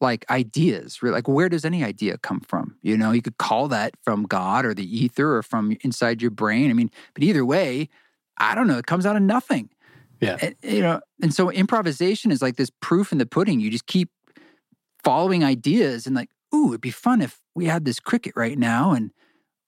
[0.00, 2.76] like ideas like where does any idea come from?
[2.82, 6.30] You know you could call that from god or the ether or from inside your
[6.30, 6.70] brain.
[6.70, 7.88] I mean but either way
[8.38, 9.70] i don't know it comes out of nothing.
[10.20, 10.36] Yeah.
[10.40, 13.60] And, eh, you know and so improvisation is like this proof in the pudding.
[13.60, 14.10] You just keep
[15.02, 18.92] following ideas and like ooh it'd be fun if we had this cricket right now.
[18.92, 19.10] And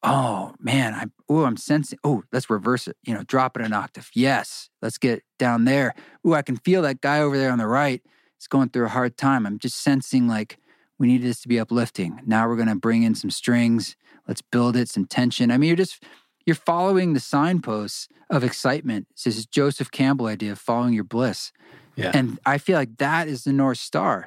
[0.03, 3.73] oh man, I'm oh, I'm sensing, oh, let's reverse it, you know, drop it an
[3.73, 4.11] octave.
[4.15, 5.95] Yes, let's get down there.
[6.27, 8.03] Ooh, I can feel that guy over there on the right
[8.43, 9.47] is going through a hard time.
[9.47, 10.59] I'm just sensing like
[10.99, 12.21] we need this to be uplifting.
[12.27, 13.97] Now we're gonna bring in some strings.
[14.29, 15.51] Let's build it, some tension.
[15.51, 16.03] I mean, you're just
[16.45, 19.07] you're following the signposts of excitement.
[19.25, 21.53] This is Joseph Campbell idea of following your bliss.
[21.95, 22.11] Yeah.
[22.15, 24.27] And I feel like that is the North Star.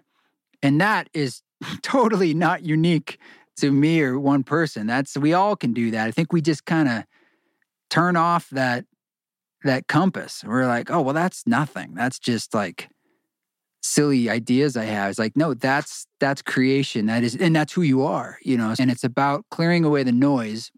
[0.61, 1.41] And that is
[1.81, 3.19] totally not unique
[3.57, 4.87] to me or one person.
[4.87, 6.07] That's we all can do that.
[6.07, 7.03] I think we just kind of
[7.89, 8.85] turn off that
[9.63, 10.43] that compass.
[10.45, 11.95] We're like, oh well, that's nothing.
[11.95, 12.89] That's just like
[13.85, 15.11] silly ideas I have.
[15.11, 17.05] It's like, no, that's that's creation.
[17.05, 18.39] That is, and that's who you are.
[18.41, 20.71] You know, and it's about clearing away the noise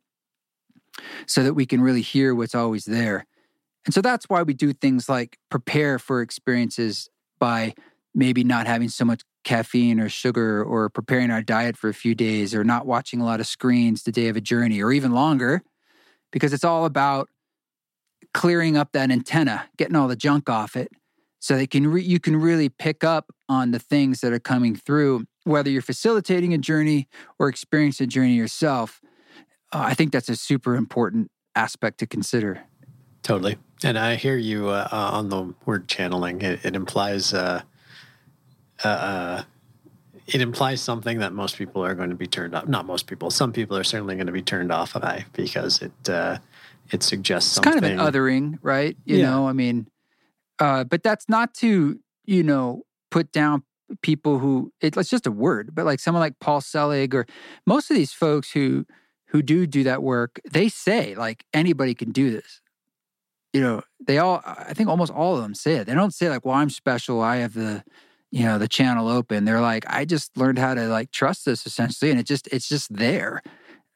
[1.25, 3.25] so that we can really hear what's always there.
[3.85, 7.73] And so that's why we do things like prepare for experiences by
[8.13, 12.13] maybe not having so much caffeine or sugar or preparing our diet for a few
[12.13, 15.13] days or not watching a lot of screens the day of a journey or even
[15.13, 15.61] longer
[16.31, 17.29] because it's all about
[18.33, 20.91] clearing up that antenna, getting all the junk off it
[21.39, 24.75] so they can re- you can really pick up on the things that are coming
[24.75, 27.07] through whether you're facilitating a journey
[27.39, 29.01] or experiencing a journey yourself.
[29.71, 32.63] Uh, I think that's a super important aspect to consider.
[33.23, 33.57] Totally.
[33.83, 36.41] And I hear you uh, on the word channeling.
[36.41, 37.61] It, it implies uh,
[38.83, 39.43] uh, uh,
[40.27, 42.67] it implies something that most people are going to be turned off.
[42.67, 43.31] Not most people.
[43.31, 46.37] Some people are certainly going to be turned off by because it uh,
[46.91, 47.81] it suggests it's something.
[47.81, 48.97] kind of an othering, right?
[49.05, 49.29] You yeah.
[49.29, 49.87] know, I mean,
[50.59, 53.63] uh, but that's not to you know put down
[54.01, 57.25] people who it, it's just a word, but like someone like Paul Selig or
[57.65, 58.85] most of these folks who
[59.27, 62.61] who do do that work, they say like anybody can do this.
[63.53, 64.41] You know, they all.
[64.45, 65.87] I think almost all of them say it.
[65.87, 67.21] They don't say like, "Well, I'm special.
[67.21, 67.83] I have the."
[68.29, 71.65] you know the channel open they're like i just learned how to like trust this
[71.65, 73.41] essentially and it just it's just there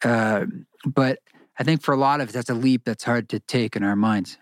[0.06, 0.46] uh,
[0.86, 1.20] but
[1.60, 3.84] i think for a lot of us, that's a leap that's hard to take in
[3.84, 4.38] our minds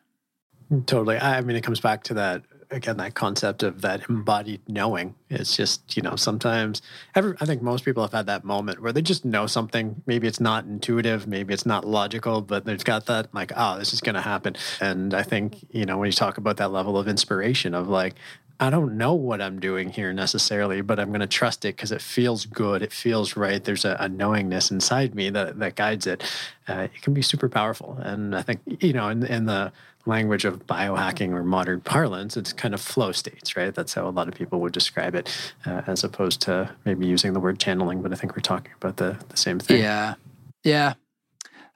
[0.85, 5.15] totally i mean it comes back to that again that concept of that embodied knowing.
[5.29, 6.81] It's just you know sometimes
[7.15, 10.01] every I think most people have had that moment where they just know something.
[10.05, 13.93] Maybe it's not intuitive, maybe it's not logical, but they've got that like oh this
[13.93, 14.55] is going to happen.
[14.79, 18.15] And I think you know when you talk about that level of inspiration of like
[18.61, 21.93] I don't know what I'm doing here necessarily, but I'm going to trust it because
[21.93, 22.81] it feels good.
[22.81, 23.63] It feels right.
[23.63, 26.21] There's a, a knowingness inside me that, that guides it.
[26.67, 27.97] Uh, it can be super powerful.
[28.01, 29.71] And I think, you know, in, in the
[30.09, 33.73] language of biohacking or modern parlance, it's kind of flow states, right?
[33.73, 35.29] That's how a lot of people would describe it,
[35.65, 38.01] uh, as opposed to maybe using the word channeling.
[38.01, 39.81] But I think we're talking about the, the same thing.
[39.81, 40.15] Yeah.
[40.63, 40.95] Yeah.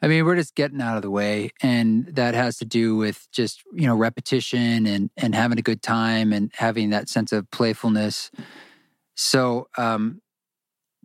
[0.03, 3.25] I mean, we're just getting out of the way, and that has to do with
[3.31, 7.49] just you know repetition and and having a good time and having that sense of
[7.51, 8.29] playfulness.
[9.15, 10.21] So um,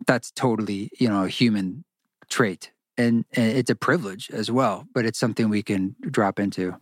[0.05, 1.85] that's totally you know a human
[2.27, 4.85] trait, and, and it's a privilege as well.
[4.93, 6.75] But it's something we can drop into.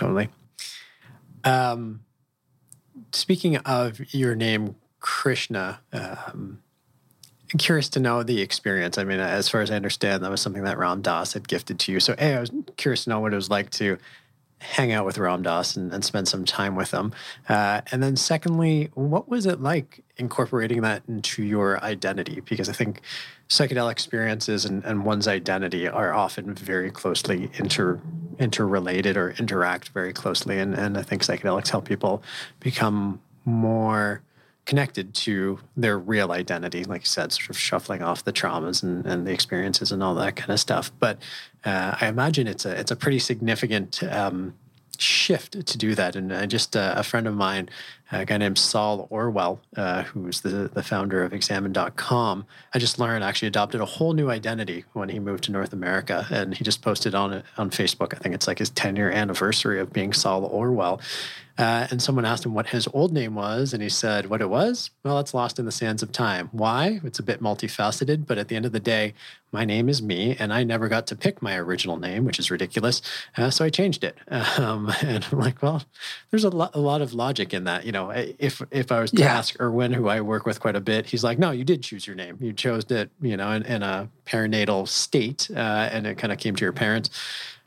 [0.00, 0.30] Totally.
[1.44, 2.00] Um,
[3.12, 5.80] speaking of your name, Krishna.
[5.92, 6.62] Um,
[7.52, 8.96] I'm curious to know the experience.
[8.96, 11.78] I mean, as far as I understand, that was something that Ram Dass had gifted
[11.80, 12.00] to you.
[12.00, 13.98] So, A, I was curious to know what it was like to
[14.60, 17.12] hang out with Ram Dass and, and spend some time with him.
[17.48, 22.40] Uh, and then, secondly, what was it like incorporating that into your identity?
[22.40, 23.00] Because I think
[23.48, 28.00] psychedelic experiences and, and one's identity are often very closely inter
[28.38, 30.58] interrelated or interact very closely.
[30.58, 32.22] And, and I think psychedelics help people
[32.58, 34.22] become more
[34.66, 39.04] connected to their real identity, like you said, sort of shuffling off the traumas and,
[39.06, 40.92] and the experiences and all that kind of stuff.
[40.98, 41.18] But
[41.64, 44.54] uh, I imagine it's a it's a pretty significant um,
[44.98, 46.16] shift to do that.
[46.16, 47.68] And uh, just uh, a friend of mine,
[48.12, 53.24] a guy named Sol Orwell, uh, who's the, the founder of examine.com, I just learned
[53.24, 56.26] actually adopted a whole new identity when he moved to North America.
[56.30, 58.14] And he just posted on on Facebook.
[58.14, 61.00] I think it's like his 10 year anniversary of being Sol Orwell.
[61.60, 64.48] Uh, and someone asked him what his old name was, and he said what it
[64.48, 64.88] was.
[65.04, 66.48] Well, it's lost in the sands of time.
[66.52, 67.00] Why?
[67.04, 69.12] It's a bit multifaceted, but at the end of the day,
[69.52, 72.50] my name is me, and I never got to pick my original name, which is
[72.50, 73.02] ridiculous.
[73.36, 74.16] Uh, so I changed it.
[74.60, 75.82] Um, and I'm like, well,
[76.30, 77.86] there's a, lo- a lot of logic in that.
[77.86, 79.38] You know, if if I was to yeah.
[79.38, 82.06] ask Erwin, who I work with quite a bit, he's like, no, you did choose
[82.06, 82.38] your name.
[82.40, 86.38] You chose it, you know, in, in a perinatal state, uh, and it kind of
[86.38, 87.10] came to your parents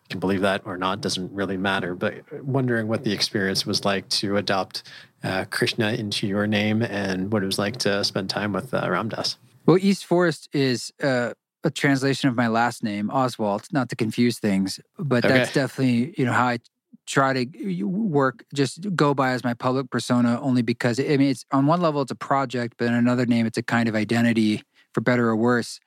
[0.03, 1.93] You can believe that or not doesn't really matter.
[1.95, 2.13] But
[2.43, 4.83] wondering what the experience was like to adopt
[5.23, 8.89] uh, Krishna into your name and what it was like to spend time with uh,
[8.89, 9.37] Ram Dass.
[9.65, 14.39] Well, East Forest is uh, a translation of my last name, Oswalt, not to confuse
[14.39, 15.33] things, but okay.
[15.33, 16.57] that's definitely you know how I
[17.05, 21.45] try to work just go by as my public persona only because i mean it's
[21.51, 24.63] on one level it's a project but in another name it's a kind of identity
[24.93, 25.79] for better or worse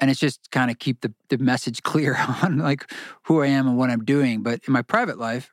[0.00, 2.90] and it's just kind of keep the, the message clear on like
[3.24, 4.42] who I am and what I'm doing.
[4.42, 5.52] But in my private life,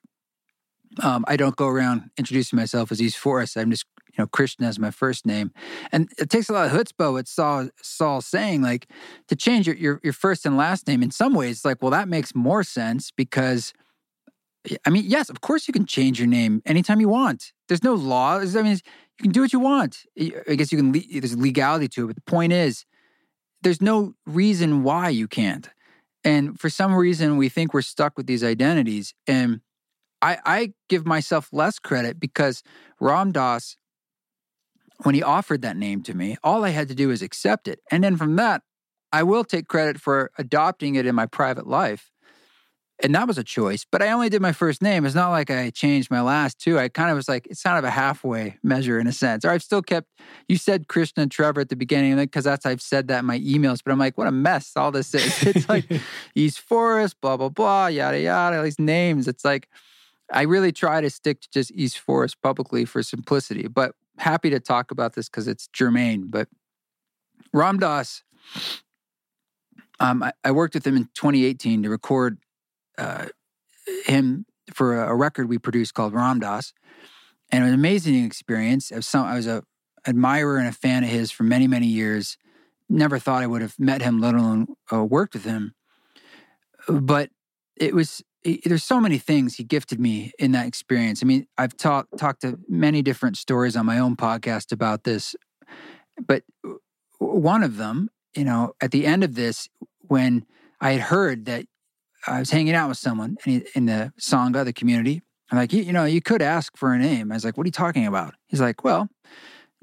[1.02, 3.58] um, I don't go around introducing myself as East Forest.
[3.58, 5.52] I'm just you know Christian as my first name,
[5.92, 7.14] and it takes a lot of chutzpah.
[7.14, 8.90] What Sol Sol saying like
[9.30, 11.64] to change your, your your first and last name in some ways.
[11.64, 13.74] Like well, that makes more sense because.
[14.86, 17.52] I mean, yes, of course you can change your name anytime you want.
[17.68, 18.38] There's no law.
[18.38, 20.04] I mean, you can do what you want.
[20.20, 20.92] I guess you can.
[20.92, 22.86] There's legality to it, but the point is,
[23.62, 25.70] there's no reason why you can't.
[26.24, 29.14] And for some reason, we think we're stuck with these identities.
[29.26, 29.62] And
[30.22, 32.62] I, I give myself less credit because
[33.00, 33.78] Ram Dass,
[35.02, 37.80] when he offered that name to me, all I had to do was accept it.
[37.90, 38.62] And then from that,
[39.12, 42.11] I will take credit for adopting it in my private life
[43.04, 43.86] and that was a choice.
[43.90, 45.06] But I only did my first name.
[45.06, 46.78] It's not like I changed my last two.
[46.78, 49.44] I kind of was like, it's kind of a halfway measure in a sense.
[49.44, 50.08] Or I've still kept,
[50.48, 53.40] you said Krishna and Trevor at the beginning, because that's, I've said that in my
[53.40, 55.44] emails, but I'm like, what a mess all this is.
[55.52, 55.86] It's like
[56.36, 59.28] East Forest, blah, blah, blah, yada, yada, all these names.
[59.28, 59.68] It's like,
[60.32, 64.60] I really try to stick to just East Forest publicly for simplicity, but happy to
[64.60, 66.28] talk about this because it's germane.
[66.30, 66.48] But
[67.54, 68.24] Ram Dass,
[70.00, 72.38] um, I, I worked with him in 2018 to record
[72.98, 73.28] uh,
[74.06, 76.74] him for a, record we produced called Ram Dass,
[77.52, 78.92] and it was an amazing experience.
[78.92, 79.64] I was, some, I was a
[80.08, 82.38] admirer and a fan of his for many many years.
[82.90, 85.74] Never thought I would have met him, let alone uh, worked with him.
[86.88, 87.30] But
[87.78, 91.22] it was there's so many things he gifted me in that experience.
[91.22, 95.36] I mean, I've talked talked to many different stories on my own podcast about this,
[96.26, 96.44] but
[97.20, 99.70] one of them, you know, at the end of this,
[100.00, 100.46] when
[100.80, 101.66] I had heard that
[102.28, 105.22] I was hanging out with someone in the Sangha, the community.
[105.52, 107.32] I'm like, you, you know, you could ask for a name.
[107.32, 108.36] I was like, what are you talking about?
[108.48, 109.10] He's like, well,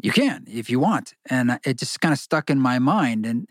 [0.00, 1.14] you can if you want.
[1.28, 3.26] And it just kind of stuck in my mind.
[3.26, 3.48] And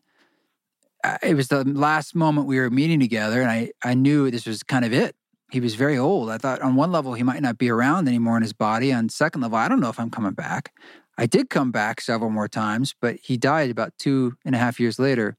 [1.03, 4.45] uh, it was the last moment we were meeting together, and I, I knew this
[4.45, 5.15] was kind of it.
[5.51, 6.29] he was very old.
[6.29, 8.91] I thought on one level he might not be around anymore in his body.
[8.91, 10.73] On second level, I don't know if I'm coming back.
[11.17, 14.79] I did come back several more times, but he died about two and a half
[14.79, 15.37] years later.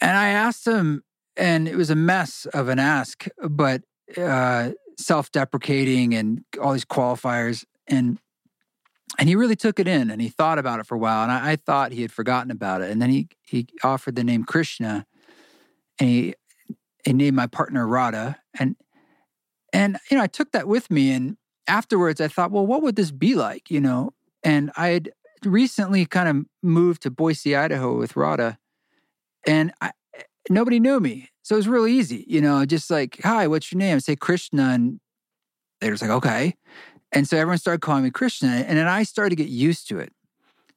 [0.00, 1.02] And I asked him,
[1.38, 3.82] and it was a mess of an ask, but
[4.16, 8.18] uh, self-deprecating and all these qualifiers, and
[9.18, 11.22] and he really took it in and he thought about it for a while.
[11.22, 14.24] And I, I thought he had forgotten about it, and then he he offered the
[14.24, 15.06] name Krishna,
[15.98, 16.34] and he
[17.04, 18.76] he named my partner Radha, and
[19.72, 21.36] and you know I took that with me, and
[21.66, 24.10] afterwards I thought, well, what would this be like, you know?
[24.42, 25.10] And I had
[25.44, 28.58] recently kind of moved to Boise, Idaho with Radha,
[29.46, 29.92] and I,
[30.50, 31.30] nobody knew me.
[31.42, 33.96] So it was really easy, you know, just like, hi, what's your name?
[33.96, 34.70] I say Krishna.
[34.70, 35.00] And
[35.80, 36.54] they were like, okay.
[37.12, 38.48] And so everyone started calling me Krishna.
[38.48, 40.12] And then I started to get used to it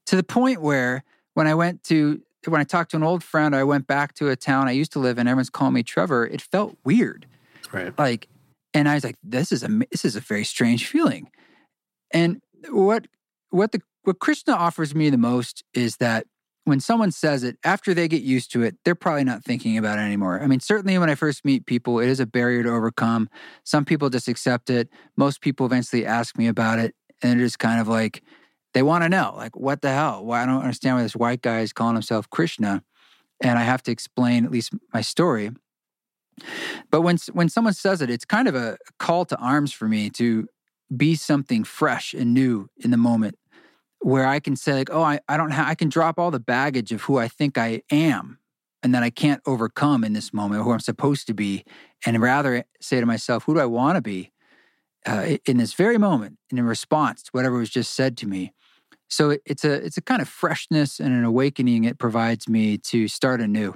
[0.06, 1.04] to the point where
[1.34, 4.30] when I went to, when I talked to an old friend, I went back to
[4.30, 6.26] a town I used to live in, everyone's calling me Trevor.
[6.26, 7.28] It felt weird.
[7.72, 7.98] Right.
[7.98, 8.28] Like,
[8.74, 11.30] and I was like, this is a, this is a very strange feeling.
[12.12, 13.08] And what,
[13.50, 16.26] what the, what Krishna offers me the most is that
[16.72, 20.00] when someone says it, after they get used to it, they're probably not thinking about
[20.00, 20.42] it anymore.
[20.42, 23.30] I mean, certainly when I first meet people, it is a barrier to overcome.
[23.66, 24.88] Some people just accept it.
[25.18, 26.96] Most people eventually ask me about it.
[27.22, 28.24] And it is kind of like,
[28.74, 30.24] they want to know, like, what the hell?
[30.24, 32.84] Why I don't understand why this white guy is calling himself Krishna.
[33.44, 35.52] And I have to explain at least my story.
[36.90, 40.10] But when when someone says it, it's kind of a call to arms for me
[40.12, 40.48] to
[40.96, 43.36] be something fresh and new in the moment
[44.02, 46.40] where I can say like, oh, I, I don't have, I can drop all the
[46.40, 48.40] baggage of who I think I am
[48.84, 51.64] and that I can't overcome in this moment, who I'm supposed to be,
[52.06, 54.32] and rather say to myself, who do I want to be
[55.06, 58.54] uh, in this very moment, and in response to whatever was just said to me.
[59.08, 62.78] So it, it's a it's a kind of freshness and an awakening it provides me
[62.80, 63.76] to start anew,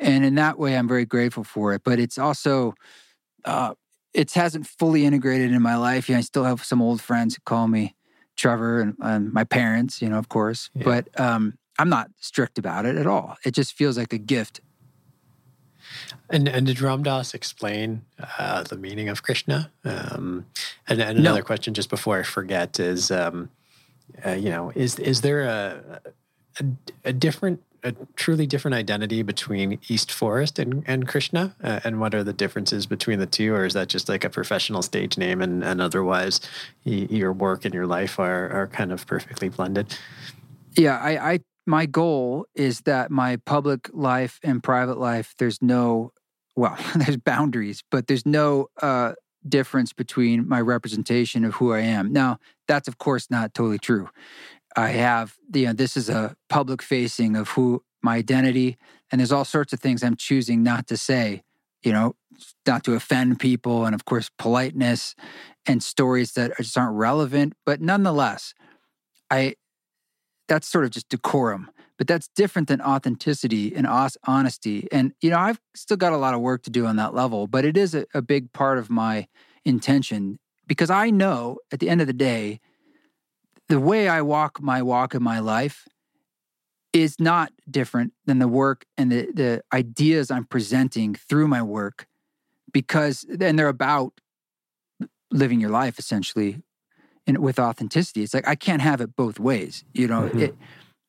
[0.00, 1.82] and in that way, I'm very grateful for it.
[1.84, 2.74] But it's also
[3.44, 3.74] uh,
[4.12, 6.08] it hasn't fully integrated in my life.
[6.08, 7.94] You know, I still have some old friends who call me
[8.40, 10.70] Trevor and, and my parents, you know, of course.
[10.74, 10.84] Yeah.
[10.84, 13.36] But um, I'm not strict about it at all.
[13.44, 14.60] It just feels like a gift.
[16.30, 18.02] And, and did Ram Dass explain
[18.38, 19.70] uh, the meaning of Krishna?
[19.84, 20.46] Um,
[20.88, 21.44] and, and, another no.
[21.44, 23.50] question, just before I forget, is um,
[24.24, 26.00] uh, you know, is is there a,
[26.60, 26.64] a,
[27.06, 31.54] a different a truly different identity between East Forest and, and Krishna?
[31.62, 33.54] Uh, and what are the differences between the two?
[33.54, 36.40] Or is that just like a professional stage name and, and otherwise
[36.84, 39.96] y- your work and your life are, are kind of perfectly blended?
[40.76, 46.12] Yeah, I, I my goal is that my public life and private life, there's no,
[46.56, 49.12] well, there's boundaries, but there's no uh,
[49.48, 52.12] difference between my representation of who I am.
[52.12, 54.08] Now, that's of course not totally true.
[54.76, 58.78] I have, you know, this is a public facing of who my identity,
[59.10, 61.42] and there's all sorts of things I'm choosing not to say,
[61.82, 62.14] you know,
[62.66, 65.14] not to offend people, and of course, politeness
[65.66, 67.54] and stories that just aren't relevant.
[67.66, 68.54] But nonetheless,
[69.30, 69.56] I,
[70.48, 71.70] that's sort of just decorum.
[71.98, 74.88] But that's different than authenticity and honesty.
[74.90, 77.46] And, you know, I've still got a lot of work to do on that level,
[77.46, 79.26] but it is a, a big part of my
[79.66, 82.60] intention because I know at the end of the day,
[83.70, 85.86] the way I walk my walk in my life
[86.92, 92.08] is not different than the work and the, the ideas I'm presenting through my work
[92.72, 94.20] because and they're about
[95.30, 96.60] living your life essentially
[97.28, 98.24] and with authenticity.
[98.24, 99.84] It's like I can't have it both ways.
[99.94, 100.40] You know, mm-hmm.
[100.40, 100.56] it,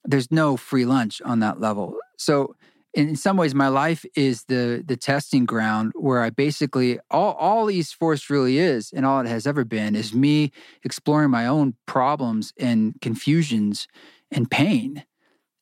[0.06, 1.98] there's no free lunch on that level.
[2.18, 2.56] So
[2.94, 7.70] in some ways my life is the the testing ground where i basically all all
[7.70, 10.52] east forest really is and all it has ever been is me
[10.84, 13.88] exploring my own problems and confusions
[14.32, 15.04] and pain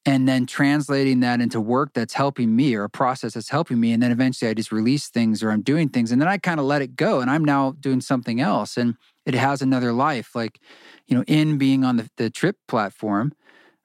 [0.06, 3.92] and then translating that into work that's helping me or a process that's helping me
[3.92, 6.60] and then eventually i just release things or i'm doing things and then i kind
[6.60, 10.34] of let it go and i'm now doing something else and it has another life
[10.34, 10.60] like
[11.08, 13.34] you know in being on the, the trip platform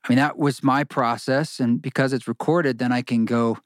[0.04, 1.60] I mean, that was my process.
[1.60, 3.58] And because it's recorded, then I can go,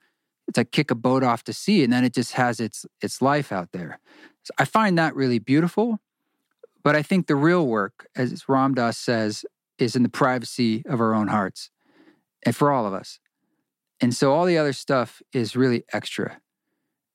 [0.47, 3.21] it's like kick a boat off to sea and then it just has its its
[3.21, 3.99] life out there.
[4.45, 5.99] So I find that really beautiful.
[6.85, 9.45] But I think the real work, as Ram Dass says,
[9.79, 11.71] is in the privacy of our own hearts
[12.47, 13.19] and for all of us.
[14.01, 16.41] And so all the other stuff is really extra.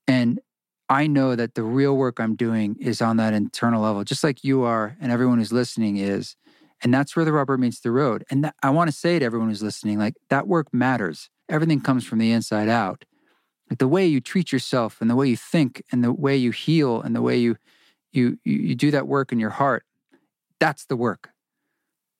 [0.07, 0.41] And
[0.89, 4.43] I know that the real work I'm doing is on that internal level, just like
[4.43, 6.36] you are and everyone who's listening is.
[6.84, 8.26] And that's where the rubber meets the road.
[8.30, 11.30] And that, I want to say to everyone who's listening, like that work matters.
[11.50, 13.06] Everything comes from the inside out.
[13.70, 16.52] Like the way you treat yourself and the way you think and the way you
[16.52, 17.56] heal and the way you
[18.12, 19.86] you you, you do that work in your heart,
[20.60, 21.30] that's the work.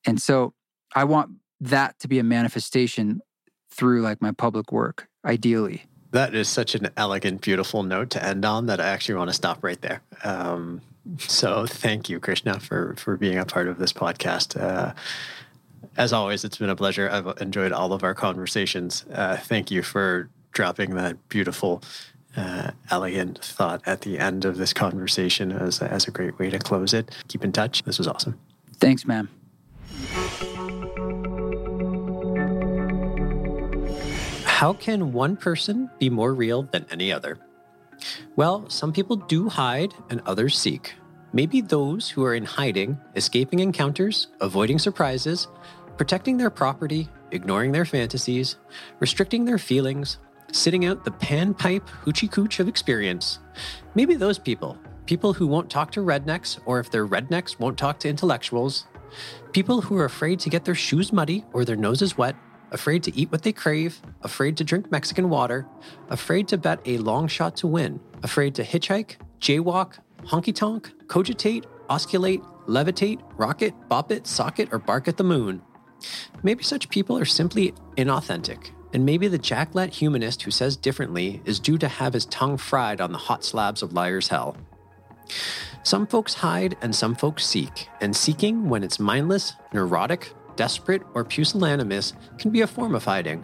[0.06, 0.54] And so
[0.96, 3.22] I want that to be a manifestation
[3.70, 5.86] through like my public work, ideally.
[6.14, 9.34] That is such an elegant, beautiful note to end on that I actually want to
[9.34, 10.04] stop right there.
[10.24, 10.82] Um,
[11.18, 14.56] so thank you, Krishna, for for being a part of this podcast.
[14.60, 14.94] Uh,
[15.98, 17.10] as always, it's been a pleasure.
[17.10, 19.06] I've enjoyed all of our conversations.
[19.12, 21.82] Uh, thank you for dropping that beautiful,
[22.38, 26.60] uh, elegant thought at the end of this conversation as, as a great way to
[26.60, 27.10] close it.
[27.28, 27.82] Keep in touch.
[27.84, 28.40] This was awesome.
[28.80, 29.30] Thanks, man.
[34.54, 37.40] How can one person be more real than any other?
[38.36, 40.94] Well, some people do hide and others seek.
[41.34, 45.48] Maybe those who are in hiding, escaping encounters, avoiding surprises,
[45.98, 48.58] protecting their property, ignoring their fantasies,
[49.00, 50.20] restricting their feelings,
[50.52, 53.40] sitting out the panpipe hoochie cooch of experience.
[53.96, 54.78] Maybe those people,
[55.08, 58.86] people who won't talk to rednecks, or if they're rednecks, won't talk to intellectuals,
[59.52, 62.36] people who are afraid to get their shoes muddy or their noses wet,
[62.74, 65.68] afraid to eat what they crave, afraid to drink Mexican water,
[66.10, 71.66] afraid to bet a long shot to win, afraid to hitchhike, jaywalk, honky tonk, cogitate,
[71.90, 75.62] osculate, levitate, rocket, bop it, socket, or bark at the moon.
[76.42, 81.60] Maybe such people are simply inauthentic, and maybe the jacklet humanist who says differently is
[81.60, 84.58] due to have his tongue fried on the hot slabs of liar's hell.
[85.84, 91.24] Some folks hide and some folks seek, and seeking, when it's mindless, neurotic, desperate, or
[91.24, 93.44] pusillanimous, can be a form of hiding.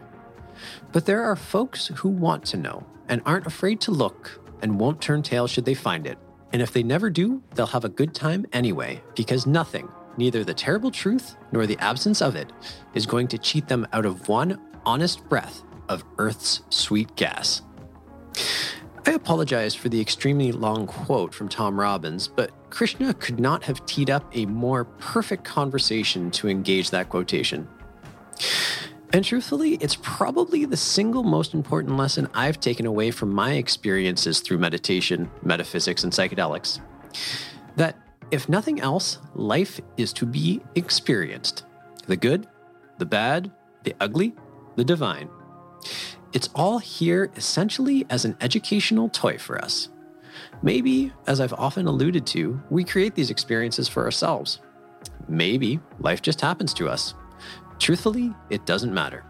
[0.92, 5.02] But there are folks who want to know and aren't afraid to look and won't
[5.02, 6.18] turn tail should they find it.
[6.52, 9.88] And if they never do, they'll have a good time anyway, because nothing,
[10.18, 12.52] neither the terrible truth nor the absence of it,
[12.94, 17.62] is going to cheat them out of one honest breath of Earth's sweet gas.
[19.06, 23.86] I apologize for the extremely long quote from Tom Robbins, but Krishna could not have
[23.86, 27.68] teed up a more perfect conversation to engage that quotation.
[29.12, 34.42] And truthfully, it's probably the single most important lesson I've taken away from my experiences
[34.42, 36.80] through meditation, metaphysics, and psychedelics.
[37.76, 37.98] That
[38.32, 41.66] if nothing else, life is to be experienced
[42.06, 42.48] the good,
[42.98, 43.52] the bad,
[43.84, 44.36] the ugly,
[44.76, 45.30] the divine.
[46.32, 49.90] It's all here essentially as an educational toy for us.
[50.62, 54.60] Maybe, as I've often alluded to, we create these experiences for ourselves.
[55.28, 57.16] Maybe life just happens to us.
[57.80, 59.26] Truthfully, it doesn't matter.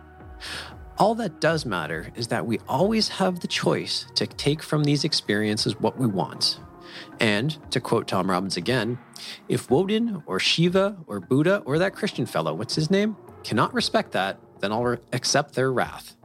[0.97, 5.05] All that does matter is that we always have the choice to take from these
[5.05, 6.59] experiences what we want.
[7.21, 8.97] And, to quote Tom Robbins again,
[9.47, 14.11] if Woden or Shiva or Buddha or that Christian fellow, what's his name, cannot respect
[14.11, 16.17] that, then I'll accept their wrath.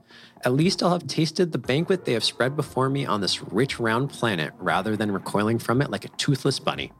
[0.45, 3.80] At least I'll have tasted the banquet they have spread before me on this rich,
[3.80, 6.92] round planet rather than recoiling from it like a toothless bunny.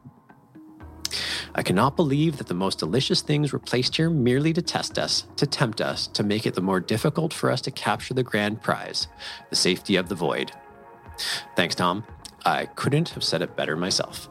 [1.53, 5.25] I cannot believe that the most delicious things were placed here merely to test us,
[5.37, 8.61] to tempt us, to make it the more difficult for us to capture the grand
[8.61, 9.07] prize,
[9.51, 10.51] the safety of the void.
[11.55, 12.03] Thanks, Tom.
[12.45, 14.27] I couldn't have said it better myself.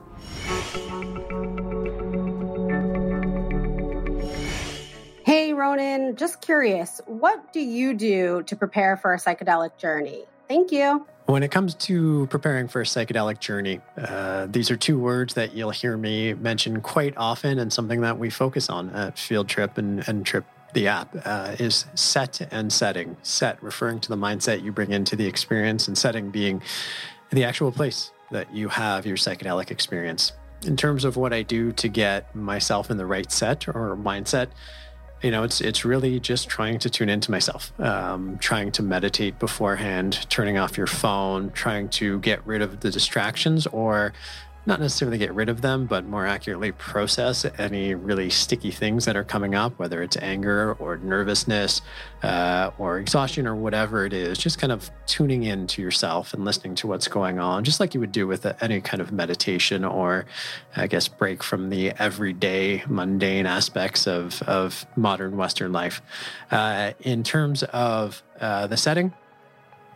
[5.25, 10.25] Hey, Ronan, just curious, what do you do to prepare for a psychedelic journey?
[10.49, 11.07] Thank you.
[11.25, 15.55] When it comes to preparing for a psychedelic journey, uh, these are two words that
[15.55, 19.79] you'll hear me mention quite often and something that we focus on at Field Trip
[19.79, 20.45] and, and Trip
[20.75, 23.17] the app uh, is set and setting.
[23.23, 26.61] Set referring to the mindset you bring into the experience, and setting being
[27.31, 30.33] the actual place that you have your psychedelic experience.
[30.67, 34.49] In terms of what I do to get myself in the right set or mindset,
[35.25, 39.39] you know, it's it's really just trying to tune into myself, um, trying to meditate
[39.39, 44.13] beforehand, turning off your phone, trying to get rid of the distractions or
[44.67, 49.17] not necessarily get rid of them, but more accurately process any really sticky things that
[49.17, 51.83] are coming up, whether it's anger or nervousness
[52.23, 54.39] uh, or exhaustion or whatever it is.
[54.39, 57.95] Just kind of tuning in to yourself and listening to what's going on, just like
[57.95, 60.25] you would do with any kind of meditation or,
[60.77, 66.01] I guess, break from the everyday mundane aspects of, of modern Western life.
[66.51, 69.13] Uh, in terms of uh, the setting,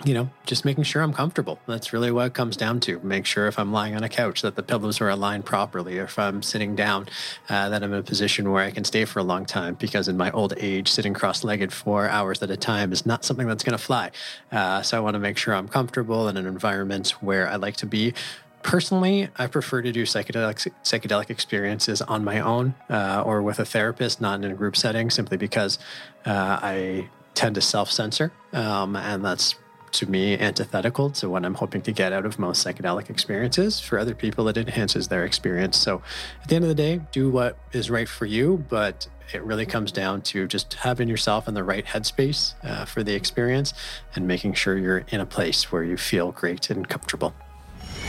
[0.04, 1.58] you know, just making sure I'm comfortable.
[1.66, 3.00] That's really what it comes down to.
[3.00, 6.04] Make sure if I'm lying on a couch that the pillows are aligned properly, or
[6.04, 7.08] if I'm sitting down,
[7.48, 9.74] uh, that I'm in a position where I can stay for a long time.
[9.74, 13.24] Because in my old age, sitting cross legged for hours at a time is not
[13.24, 14.10] something that's going to fly.
[14.52, 17.76] Uh, so I want to make sure I'm comfortable in an environment where I like
[17.78, 18.14] to be.
[18.62, 23.64] Personally, I prefer to do psychedelic psychedelic experiences on my own uh, or with a
[23.64, 25.78] therapist, not in a group setting, simply because
[26.26, 29.54] uh, I tend to self censor, um, and that's
[29.92, 33.80] to me antithetical to what I'm hoping to get out of most psychedelic experiences.
[33.80, 35.76] For other people, it enhances their experience.
[35.76, 36.02] So
[36.42, 39.66] at the end of the day, do what is right for you, but it really
[39.66, 43.74] comes down to just having yourself in the right headspace uh, for the experience
[44.14, 47.34] and making sure you're in a place where you feel great and comfortable.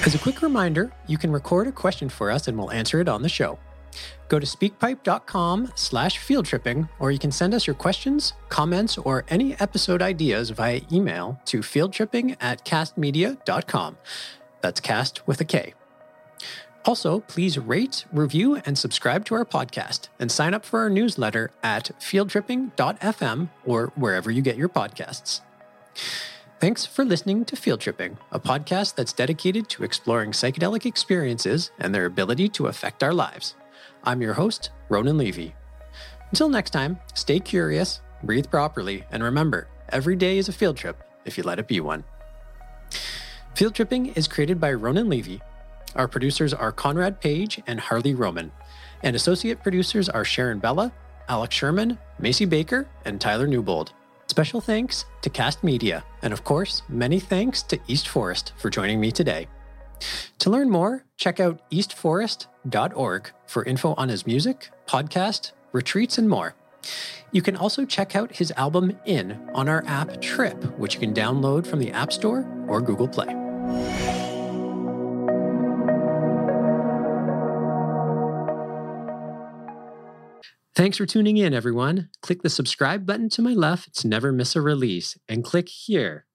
[0.06, 3.10] As a quick reminder, you can record a question for us and we'll answer it
[3.10, 3.60] on the show.
[4.30, 9.60] Go to speakpipe.com slash fieldtripping, or you can send us your questions, comments, or any
[9.60, 13.98] episode ideas via email to fieldtripping at kastmedia.com.
[14.62, 15.74] That's cast with a K.
[16.86, 21.52] Also, please rate, review, and subscribe to our podcast and sign up for our newsletter
[21.62, 25.42] at fieldtripping.fm or wherever you get your podcasts.
[26.60, 31.96] Thanks for listening to Field Tripping, a podcast that's dedicated to exploring psychedelic experiences and
[31.96, 33.56] their ability to affect our lives.
[34.04, 35.54] I'm your host, Ronan Levy.
[36.30, 41.04] Until next time, stay curious, breathe properly, and remember every day is a field trip
[41.26, 42.04] if you let it be one.
[43.56, 45.42] Field Tripping is created by Ronan Levy.
[45.96, 48.52] Our producers are Conrad Page and Harley Roman,
[49.04, 50.94] and associate producers are Sharon Bella,
[51.28, 53.92] Alex Sherman, Macy Baker, and Tyler Newbold.
[54.28, 59.00] Special thanks to Kast Media, and of course, many thanks to East Forest for joining
[59.02, 59.48] me today.
[60.40, 66.56] To learn more, check out eastforest.org for info on his music, podcast, retreats, and more.
[67.32, 71.14] You can also check out his album In on our app Trip, which you can
[71.14, 73.28] download from the App Store or Google Play.
[80.76, 82.10] Thanks for tuning in, everyone.
[82.22, 86.26] Click the subscribe button to my left to never miss a release, and click here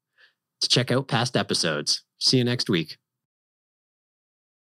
[0.60, 2.04] to check out past episodes.
[2.18, 2.98] See you next week.